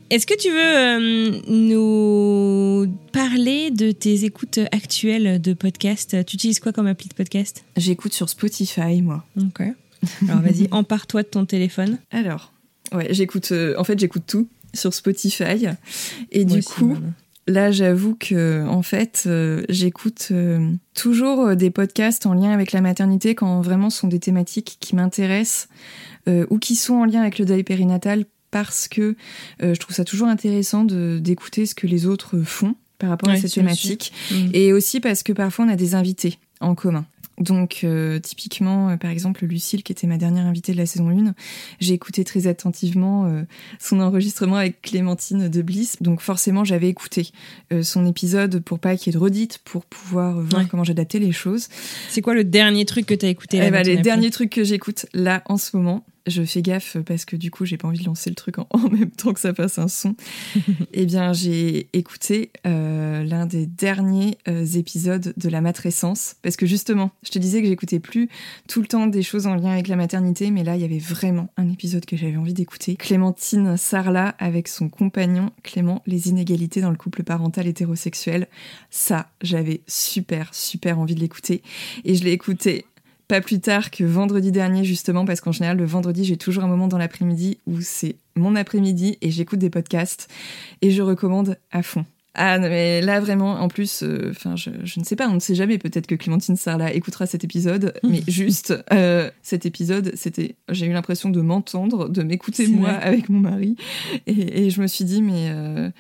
[0.10, 6.26] Est-ce que tu veux euh, nous parler de tes écoutes actuelles de podcast?
[6.26, 7.64] Tu utilises quoi comme appli de podcast?
[7.78, 9.24] J'écoute sur Spotify, moi.
[9.38, 9.64] Ok.
[10.28, 11.98] Alors vas-y, empare-toi de ton téléphone.
[12.12, 12.54] Alors,
[12.94, 13.52] ouais, j'écoute.
[13.52, 15.68] Euh, en fait, j'écoute tout sur Spotify.
[16.32, 16.98] Et du coup,
[17.48, 20.32] là, j'avoue que, en fait, euh, j'écoute
[20.94, 24.96] toujours des podcasts en lien avec la maternité quand vraiment ce sont des thématiques qui
[24.96, 25.68] m'intéressent.
[26.28, 29.16] ou qui sont en lien avec le deuil périnatal parce que
[29.64, 33.36] euh, je trouve ça toujours intéressant d'écouter ce que les autres font par rapport à
[33.36, 34.14] cette thématique.
[34.32, 34.50] Mm.
[34.54, 37.06] Et aussi parce que parfois on a des invités en commun.
[37.40, 41.10] Donc, euh, typiquement, euh, par exemple, Lucille, qui était ma dernière invitée de la saison
[41.10, 41.34] 1,
[41.80, 43.44] j'ai écouté très attentivement
[43.80, 46.02] son enregistrement avec Clémentine de Bliss.
[46.02, 47.30] Donc, forcément, j'avais écouté
[47.82, 51.32] son épisode pour pas qu'il y ait de redite, pour pouvoir voir comment j'adaptais les
[51.32, 51.68] choses.
[52.10, 54.50] C'est quoi le dernier truc que tu as écouté là eh ben, Les derniers trucs
[54.50, 57.88] que j'écoute là en ce moment, je fais gaffe parce que du coup, j'ai pas
[57.88, 60.16] envie de lancer le truc en, même temps que ça fasse un son.
[60.94, 66.66] eh bien, j'ai écouté euh, l'un des derniers euh, épisodes de La Matrescence parce que
[66.66, 68.30] justement, je te disais que j'écoutais plus
[68.68, 71.00] tout le temps des choses en lien avec la maternité, mais là, il y avait
[71.00, 72.96] vraiment un épisode que j'avais envie d'écouter.
[72.96, 78.48] Clémentine Sarla avec son compagnon Clément, les inégalités dans le couple parental hétérosexuel.
[78.90, 81.62] Ça, j'avais super, super envie de l'écouter.
[82.06, 82.86] Et je l'ai écouté
[83.28, 86.68] pas plus tard que vendredi dernier, justement, parce qu'en général, le vendredi, j'ai toujours un
[86.68, 90.28] moment dans l'après-midi où c'est mon après-midi et j'écoute des podcasts
[90.82, 92.06] et je recommande à fond.
[92.36, 95.78] Ah mais là vraiment, en plus, euh, je, ne sais pas, on ne sait jamais.
[95.78, 100.94] Peut-être que Clémentine Sarla écoutera cet épisode, mais juste euh, cet épisode, c'était, j'ai eu
[100.94, 103.76] l'impression de m'entendre, de m'écouter moi avec mon mari,
[104.26, 105.92] et, je me suis dit mais euh,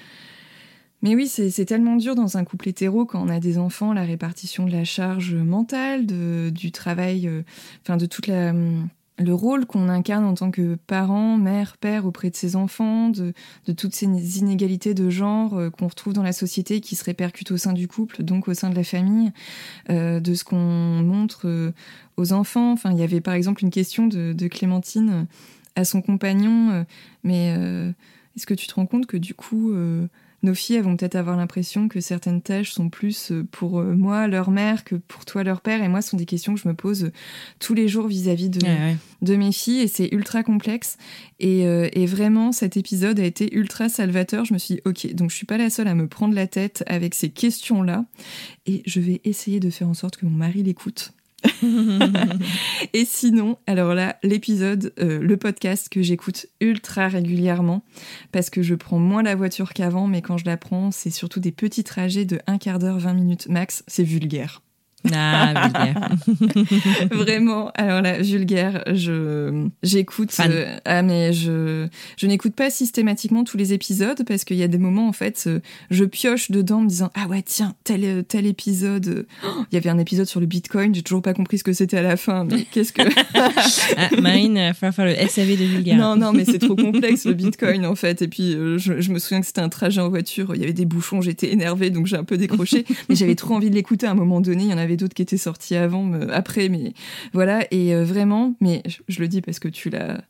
[1.04, 4.06] mais oui, c'est tellement dur dans un couple hétéro quand on a des enfants, la
[4.06, 7.41] répartition de la charge mentale, du travail, euh,
[7.82, 8.54] enfin de toute la
[9.20, 13.34] le rôle qu'on incarne en tant que parent, mère, père auprès de ses enfants, de,
[13.78, 14.08] toutes ces
[14.39, 17.88] inégalités de genre euh, qu'on retrouve dans la société qui se répercutent au sein du
[17.88, 19.32] couple, donc au sein de la famille,
[19.89, 21.74] euh, de ce qu'on montre
[22.16, 22.72] aux enfants.
[22.72, 25.28] Enfin, il y avait par exemple une question de Clémentine
[25.76, 26.86] à son compagnon,
[27.24, 27.49] mais
[28.36, 29.74] est-ce que tu te rends compte que du coup
[30.44, 33.96] nos filles elles vont peut-être avoir l'impression que certaines tâches sont plus euh, pour euh,
[33.96, 35.82] moi, leur mère, que pour toi, leur père.
[35.82, 37.12] Et moi, ce sont des questions que je me pose euh,
[37.60, 38.60] tous les jours vis-à-vis de,
[39.22, 39.80] de mes filles.
[39.80, 40.98] Et c'est ultra complexe.
[41.39, 44.46] Et, et, vraiment, cet épisode a été ultra salvateur.
[44.46, 46.48] Je me suis dit, ok, donc je suis pas la seule à me prendre la
[46.48, 48.06] tête avec ces questions-là.
[48.66, 51.14] Et je vais essayer de faire en sorte que mon mari l'écoute.
[52.94, 57.84] et sinon, alors là, l'épisode, euh, le podcast que j'écoute ultra régulièrement,
[58.32, 61.39] parce que je prends moins la voiture qu'avant, mais quand je la prends, c'est surtout
[61.39, 64.62] des petits trajets de un quart d'heure, 20 minutes max, c'est vulgaire.
[65.12, 66.10] Ah, vulgaire.
[67.12, 67.72] Vraiment.
[67.76, 70.36] Alors là, vulgaire, je j'écoute.
[70.39, 71.88] Euh, ah mais je
[72.18, 75.43] je n'écoute pas systématiquement tous les épisodes parce qu'il y a des moments en fait,
[75.47, 79.26] euh, je pioche dedans en me disant ah ouais tiens tel euh, tel épisode.
[79.45, 80.95] Oh, il y avait un épisode sur le Bitcoin.
[80.95, 82.45] J'ai toujours pas compris ce que c'était à la fin.
[82.45, 83.01] Mais qu'est-ce que
[83.97, 85.97] ah, Marine, il va faire le SAV de vulgaire.
[85.97, 88.22] Non non mais c'est trop complexe le Bitcoin en fait.
[88.22, 90.56] Et puis je, je me souviens que c'était un trajet en voiture.
[90.56, 91.22] Il y avait des bouchons.
[91.22, 92.86] J'étais énervée donc j'ai un peu décroché.
[93.10, 94.64] mais j'avais trop envie de l'écouter à un moment donné.
[94.64, 96.94] Il y en avait d'autres qui étaient sortis avant, après, mais
[97.34, 97.66] voilà.
[97.72, 100.24] Et euh, vraiment, mais je, le dis parce que tu l'as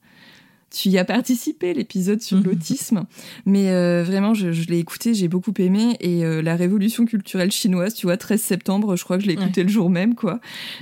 [0.75, 2.45] tu y as participé, l'épisode sur mhm.
[2.45, 3.05] l'autisme.
[3.45, 5.97] Mais euh, vraiment, je, l'ai écouté, j'ai beaucoup aimé.
[5.99, 9.33] Et euh, la révolution culturelle chinoise, tu vois, 13 septembre, je crois que je l'ai
[9.33, 10.39] écouté le jour même, quoi.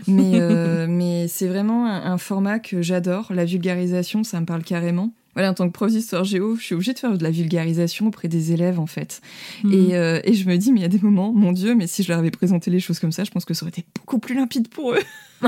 [0.07, 0.39] Mais,
[0.87, 3.33] mais c'est vraiment un, format que j'adore.
[3.33, 5.11] La vulgarisation, ça me parle carrément.
[5.33, 8.07] Voilà, en tant que prof d'histoire géo, je suis obligée de faire de la vulgarisation
[8.07, 9.21] auprès des élèves, en fait.
[9.63, 9.73] Mhm.
[9.73, 11.87] Et, euh, et je me dis, mais il y a des moments, mon Dieu, mais
[11.87, 13.85] si je leur avais présenté les choses comme ça, je pense que ça aurait été
[13.95, 14.99] beaucoup plus limpide pour eux.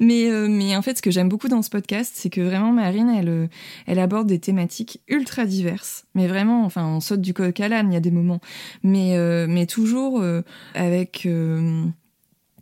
[0.00, 2.72] mais, euh, mais en fait, ce que j'aime beaucoup dans ce podcast, c'est que vraiment,
[2.72, 3.46] Marine, elle, euh,
[3.86, 6.04] elle aborde des thématiques ultra diverses.
[6.14, 8.40] Mais vraiment, enfin, on saute du coq à l'âne, il y a des moments.
[8.82, 10.42] Mais, euh, mais toujours euh,
[10.74, 11.84] avec euh,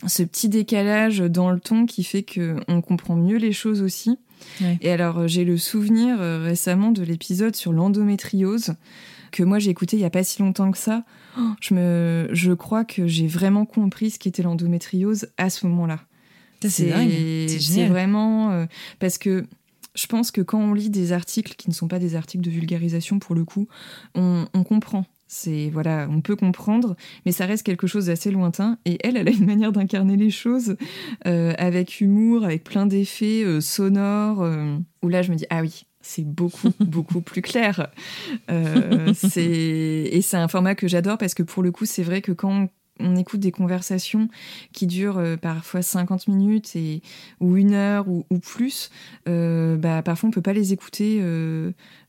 [0.07, 4.19] ce petit décalage dans le ton qui fait qu'on comprend mieux les choses aussi.
[4.61, 4.79] Ouais.
[4.81, 8.75] Et alors, euh, j'ai le souvenir euh, récemment de l'épisode sur l'endométriose
[9.31, 11.05] que moi j'ai écouté il y a pas si longtemps que ça.
[11.39, 16.01] Oh, je me, je crois que j'ai vraiment compris ce qu'était l'endométriose à ce moment-là.
[16.69, 18.67] C'est vraiment euh,
[18.99, 19.47] parce que
[19.95, 22.51] je pense que quand on lit des articles qui ne sont pas des articles de
[22.51, 23.69] vulgarisation pour le coup,
[24.15, 25.05] on, on comprend.
[25.33, 28.79] C'est voilà, on peut comprendre, mais ça reste quelque chose d'assez lointain.
[28.85, 30.77] Et elle, elle a une manière d'incarner les choses
[31.25, 34.43] euh, avec humour, avec plein d'effets euh, sonores.
[34.43, 37.93] euh, où là, je me dis ah oui, c'est beaucoup beaucoup plus clair.
[39.15, 42.33] C'est et c'est un format que j'adore parce que pour le coup, c'est vrai que
[42.33, 42.69] quand
[42.99, 44.29] on écoute des conversations
[44.73, 47.03] qui durent parfois 50 minutes et,
[47.39, 48.91] ou une heure ou, ou plus,
[49.27, 51.23] bah, parfois on peut pas les écouter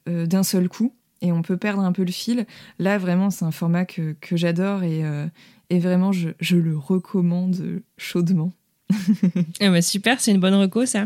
[0.08, 0.92] d'un seul coup
[1.22, 2.46] et on peut perdre un peu le fil.
[2.80, 5.28] Là, vraiment, c'est un format que, que j'adore et, euh,
[5.70, 8.52] et vraiment, je, je le recommande chaudement.
[9.62, 11.06] Ah bah super, c'est une bonne reco ça.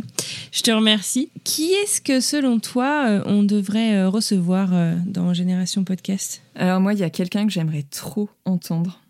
[0.52, 1.30] Je te remercie.
[1.44, 4.72] Qui est-ce que selon toi euh, on devrait euh, recevoir
[5.06, 6.42] dans Génération Podcast?
[6.56, 9.02] Alors moi, il y a quelqu'un que j'aimerais trop entendre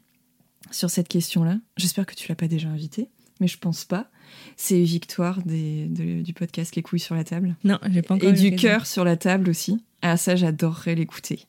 [0.72, 1.58] sur cette question-là.
[1.78, 3.08] J'espère que tu l'as pas déjà invité,
[3.39, 4.10] mais je pense pas.
[4.57, 7.55] C'est Victoire des, de- du podcast Les couilles sur la table.
[7.63, 9.84] Non, j'ai pas encore Et du cœur sur la table aussi.
[10.01, 11.45] Ah ça, j'adorerais l'écouter.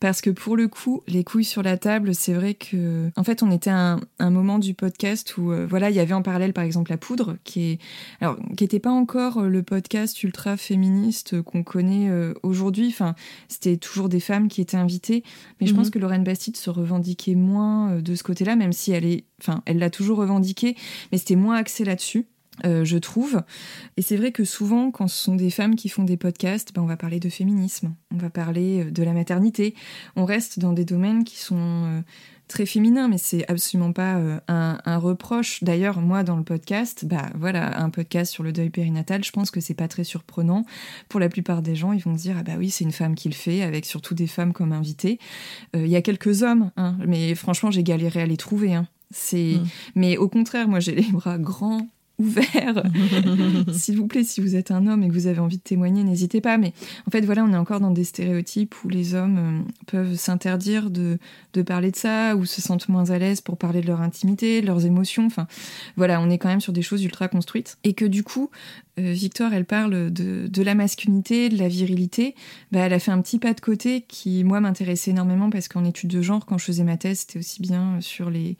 [0.00, 3.42] Parce que pour le coup, les couilles sur la table, c'est vrai que, en fait,
[3.42, 6.22] on était à un, un moment du podcast où, euh, voilà, il y avait en
[6.22, 7.78] parallèle, par exemple, la poudre, qui est,
[8.20, 12.88] alors, qui n'était pas encore euh, le podcast ultra féministe qu'on connaît euh, aujourd'hui.
[12.88, 13.14] Enfin,
[13.48, 15.22] c'était toujours des femmes qui étaient invitées,
[15.60, 15.78] mais je Mhm.
[15.78, 19.62] pense que Lorraine Bastide se revendiquait moins de ce côté-là, même si elle est, enfin,
[19.66, 20.76] elle l'a toujours revendiqué,
[21.12, 22.26] mais c'était moins axé là-dessus.
[22.64, 23.42] Euh, je trouve.
[23.96, 26.82] Et c'est vrai que souvent, quand ce sont des femmes qui font des podcasts, ben,
[26.82, 29.74] on va parler de féminisme, on va parler euh, de la maternité.
[30.16, 32.00] On reste dans des domaines qui sont euh,
[32.48, 35.64] très féminins, mais c'est absolument pas euh, un, un reproche.
[35.64, 39.50] D'ailleurs, moi, dans le podcast, bah voilà, un podcast sur le deuil périnatal, je pense
[39.50, 40.64] que c'est pas très surprenant.
[41.08, 43.16] Pour la plupart des gens, ils vont se dire ah bah oui, c'est une femme
[43.16, 45.18] qui le fait, avec surtout des femmes comme invitées.
[45.74, 48.74] Il y a quelques hommes, hein, mais franchement, j'ai galéré à les trouver.
[48.74, 48.86] hein.
[49.10, 49.66] C'est, Mm.
[49.94, 51.88] mais au contraire, moi, j'ai les bras grands
[52.18, 52.82] ouverts
[53.72, 56.02] S'il vous plaît, si vous êtes un homme et que vous avez envie de témoigner,
[56.04, 56.58] n'hésitez pas.
[56.58, 56.72] Mais
[57.06, 60.90] en fait, voilà, on est encore dans des stéréotypes où les hommes euh, peuvent s'interdire
[60.90, 61.18] de,
[61.52, 64.60] de parler de ça ou se sentent moins à l'aise pour parler de leur intimité,
[64.60, 65.26] de leurs émotions.
[65.26, 65.46] Enfin,
[65.96, 67.78] voilà, on est quand même sur des choses ultra construites.
[67.84, 68.50] Et que du coup,
[68.98, 72.34] euh, Victoire, elle parle de, de la masculinité, de la virilité.
[72.72, 75.84] Bah, elle a fait un petit pas de côté qui, moi, m'intéressait énormément parce qu'en
[75.84, 78.56] études de genre, quand je faisais ma thèse, c'était aussi bien sur les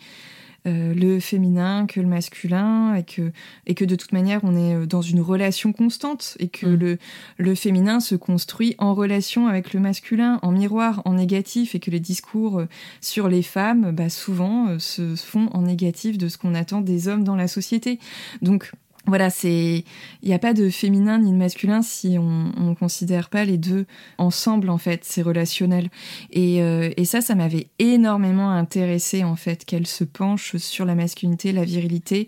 [0.67, 3.33] euh, le féminin que le masculin et que,
[3.67, 6.75] et que de toute manière on est euh, dans une relation constante et que Mm.
[6.75, 6.99] le,
[7.39, 11.91] le féminin se construit en relation avec le masculin, en miroir, en négatif et que
[11.91, 12.69] les discours euh,
[13.01, 17.25] sur les femmes bah, souvent se font en négatif de ce qu'on attend des hommes
[17.25, 17.99] dans la société.
[18.43, 18.73] Donc
[19.07, 19.85] voilà, c'est
[20.23, 23.59] il n'y a pas de féminin ni de masculin si on ne considère pas les
[23.59, 23.87] deux
[24.19, 25.91] ensemble en fait, c'est relationnel.
[26.31, 30.95] Et, euh, et ça, ça m'avait énormément intéressé en fait qu'elle se penche sur la
[30.95, 32.27] masculinité, la virilité.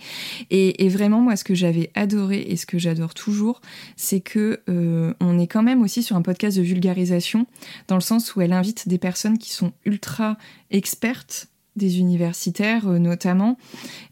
[0.50, 3.60] Et, et vraiment, moi, ce que j'avais adoré et ce que j'adore toujours,
[3.96, 7.46] c'est que euh, on est quand même aussi sur un podcast de vulgarisation,
[7.88, 10.36] dans le sens où elle invite des personnes qui sont ultra
[10.70, 11.47] expertes
[11.78, 13.56] des universitaires euh, notamment,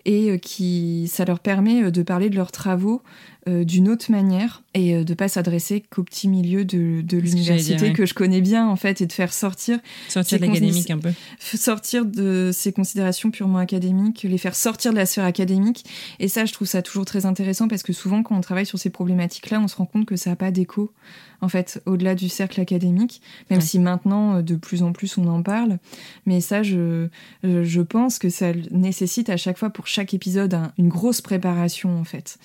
[0.05, 3.03] et euh, qui ça leur permet euh, de parler de leurs travaux
[3.49, 7.93] euh, d'une autre manière et euh, de pas s'adresser qu'au petit milieu de, l'université ouais.
[7.93, 9.79] que je connais bien en fait et de faire sortir
[10.09, 11.13] Sortir de l'académique un peu.
[11.39, 15.85] sortir de ces considérations purement académiques, les faire sortir de la sphère académique.
[16.19, 18.79] Et ça, je trouve ça toujours très intéressant parce que souvent, quand on travaille sur
[18.79, 20.93] ces problématiques-là, on se rend compte que ça n'a pas d'écho,
[21.41, 23.21] en fait, au-delà du cercle académique,
[23.51, 23.65] même Ouais.
[23.65, 25.79] si maintenant, euh, de plus en plus, on en parle.
[26.27, 27.09] Mais ça, je,
[27.45, 31.21] je je pense que ça nécessite à chaque fois, pour chaque épisode, un- une grosse
[31.21, 32.39] préparation, en fait.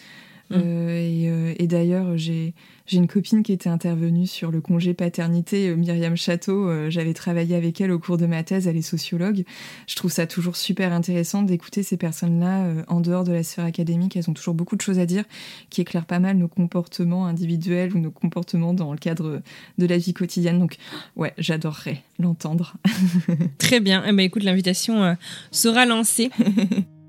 [0.52, 2.54] Euh, et euh, et d'ailleurs, j'ai
[2.92, 6.90] une copine qui était intervenue sur le congé paternité, euh, Myriam Château.
[6.90, 9.44] J'avais travaillé avec elle au cours de ma thèse, elle est sociologue.
[9.88, 14.16] Je trouve ça toujours super intéressant d'écouter ces personnes-là en dehors de la sphère académique.
[14.16, 15.24] Elles ont toujours beaucoup de choses à dire
[15.70, 19.42] qui éclairent pas mal nos comportements individuels ou nos comportements dans le cadre
[19.78, 20.60] de la vie quotidienne.
[20.60, 20.78] Donc,
[21.16, 22.76] ouais, j'adorerais l'entendre.
[23.58, 24.04] Très bien.
[24.08, 25.16] Eh ben, écoute, l'invitation
[25.52, 26.30] sera lancée.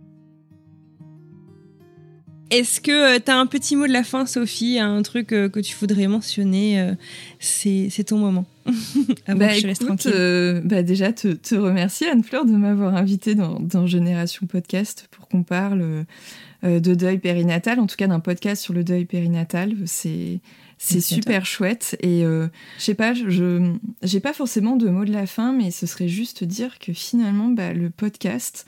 [2.52, 5.74] Est-ce que tu as un petit mot de la fin, Sophie, un truc que tu
[5.76, 6.94] voudrais mentionner
[7.40, 8.44] C'est ton moment.
[9.26, 10.06] bah, je écoute,
[10.64, 15.42] bah, déjà, te, te remercier, Anne-Fleur, de m'avoir invité dans, dans, Génération Podcast pour qu'on
[15.42, 16.04] parle
[16.62, 19.74] de deuil périnatal, en tout cas d'un podcast sur le deuil périnatal.
[19.86, 20.40] C'est
[20.84, 22.48] c'est super chouette et euh,
[22.78, 23.72] je sais pas, je
[24.02, 27.48] j'ai pas forcément de mots de la fin, mais ce serait juste dire que finalement,
[27.48, 28.66] bah, le podcast,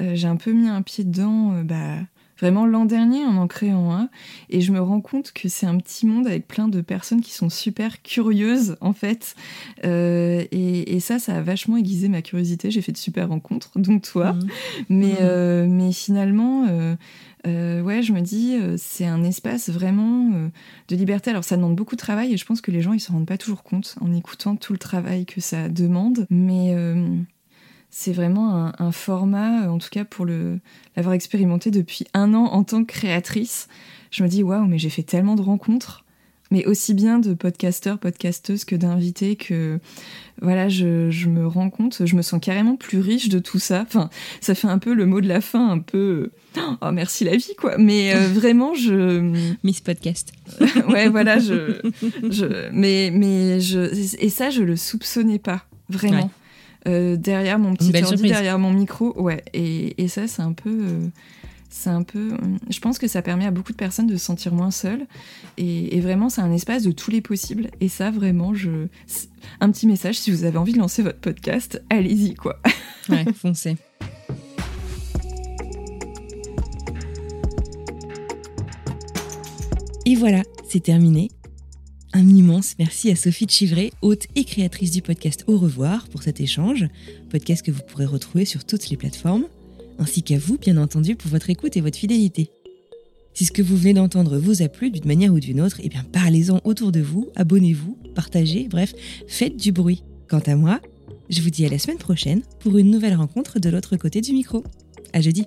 [0.00, 1.96] euh, j'ai un peu mis un pied dedans, euh, bah,
[2.40, 4.08] vraiment l'an dernier en en créant un,
[4.48, 7.32] et je me rends compte que c'est un petit monde avec plein de personnes qui
[7.32, 9.34] sont super curieuses en fait,
[9.82, 12.70] et, et, ça, ça a vachement aiguisé ma curiosité.
[12.70, 14.46] J'ai fait de super rencontres, donc toi, mmh.
[14.88, 15.66] mais mmh.
[15.66, 16.66] mais finalement
[17.46, 20.48] euh, ouais, je me dis, euh, c'est un espace vraiment euh,
[20.88, 21.30] de liberté.
[21.30, 23.26] Alors, ça demande beaucoup de travail et je pense que les gens, ils se rendent
[23.26, 26.26] pas toujours compte en écoutant tout le travail que ça demande.
[26.30, 26.74] Mais
[27.90, 32.84] c'est vraiment un, format, en tout cas pour l'avoir expérimenté depuis un an en tant
[32.84, 33.68] que créatrice.
[34.10, 36.04] Je me dis, waouh, mais j'ai fait tellement de rencontres
[36.50, 39.78] mais aussi bien de podcasteurs, podcasteuses que d'invités, que
[40.42, 43.82] voilà, je, je, me rends compte, je me sens carrément plus riche de tout ça.
[43.86, 44.10] Enfin,
[44.40, 47.54] ça fait un peu le mot de la fin, un peu oh merci la vie
[47.56, 47.78] quoi.
[47.78, 49.32] Mais euh, vraiment, je
[49.62, 50.32] Miss Podcast.
[50.88, 51.80] ouais, voilà, je,
[52.30, 53.80] je, mais mais je
[54.18, 56.30] et ça, je le soupçonnais pas vraiment.
[56.88, 59.44] Euh, derrière mon petit ordi, derrière mon micro, ouais.
[59.52, 60.70] Et, et ça, c'est un peu.
[60.70, 61.06] Euh,
[61.68, 62.36] c'est un peu.
[62.68, 65.06] Je pense que ça permet à beaucoup de personnes de se sentir moins seules.
[65.56, 67.70] Et, vraiment, c'est un espace de tous les possibles.
[67.80, 68.88] Et ça, vraiment, je.
[69.60, 72.60] Un petit message, si vous avez envie de lancer votre podcast, allez-y, quoi.
[73.08, 73.76] Ouais, foncez.
[80.06, 81.30] Et voilà, c'est terminé.
[82.12, 86.40] Un immense merci à Sophie Chivray, hôte et créatrice du podcast Au revoir pour cet
[86.40, 86.86] échange,
[87.30, 89.44] podcast que vous pourrez retrouver sur toutes les plateformes
[90.00, 92.50] ainsi qu'à vous, bien entendu, pour votre écoute et votre fidélité.
[93.34, 95.88] Si ce que vous venez d'entendre vous a plu d'une manière ou d'une autre, eh
[95.88, 98.94] bien parlez-en autour de vous, abonnez-vous, partagez, bref,
[99.28, 100.02] faites du bruit.
[100.26, 100.80] Quant à moi,
[101.28, 104.32] je vous dis à la semaine prochaine pour une nouvelle rencontre de l'autre côté du
[104.32, 104.64] micro.
[105.12, 105.46] À jeudi.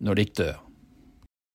[0.00, 0.69] når de ikke dør.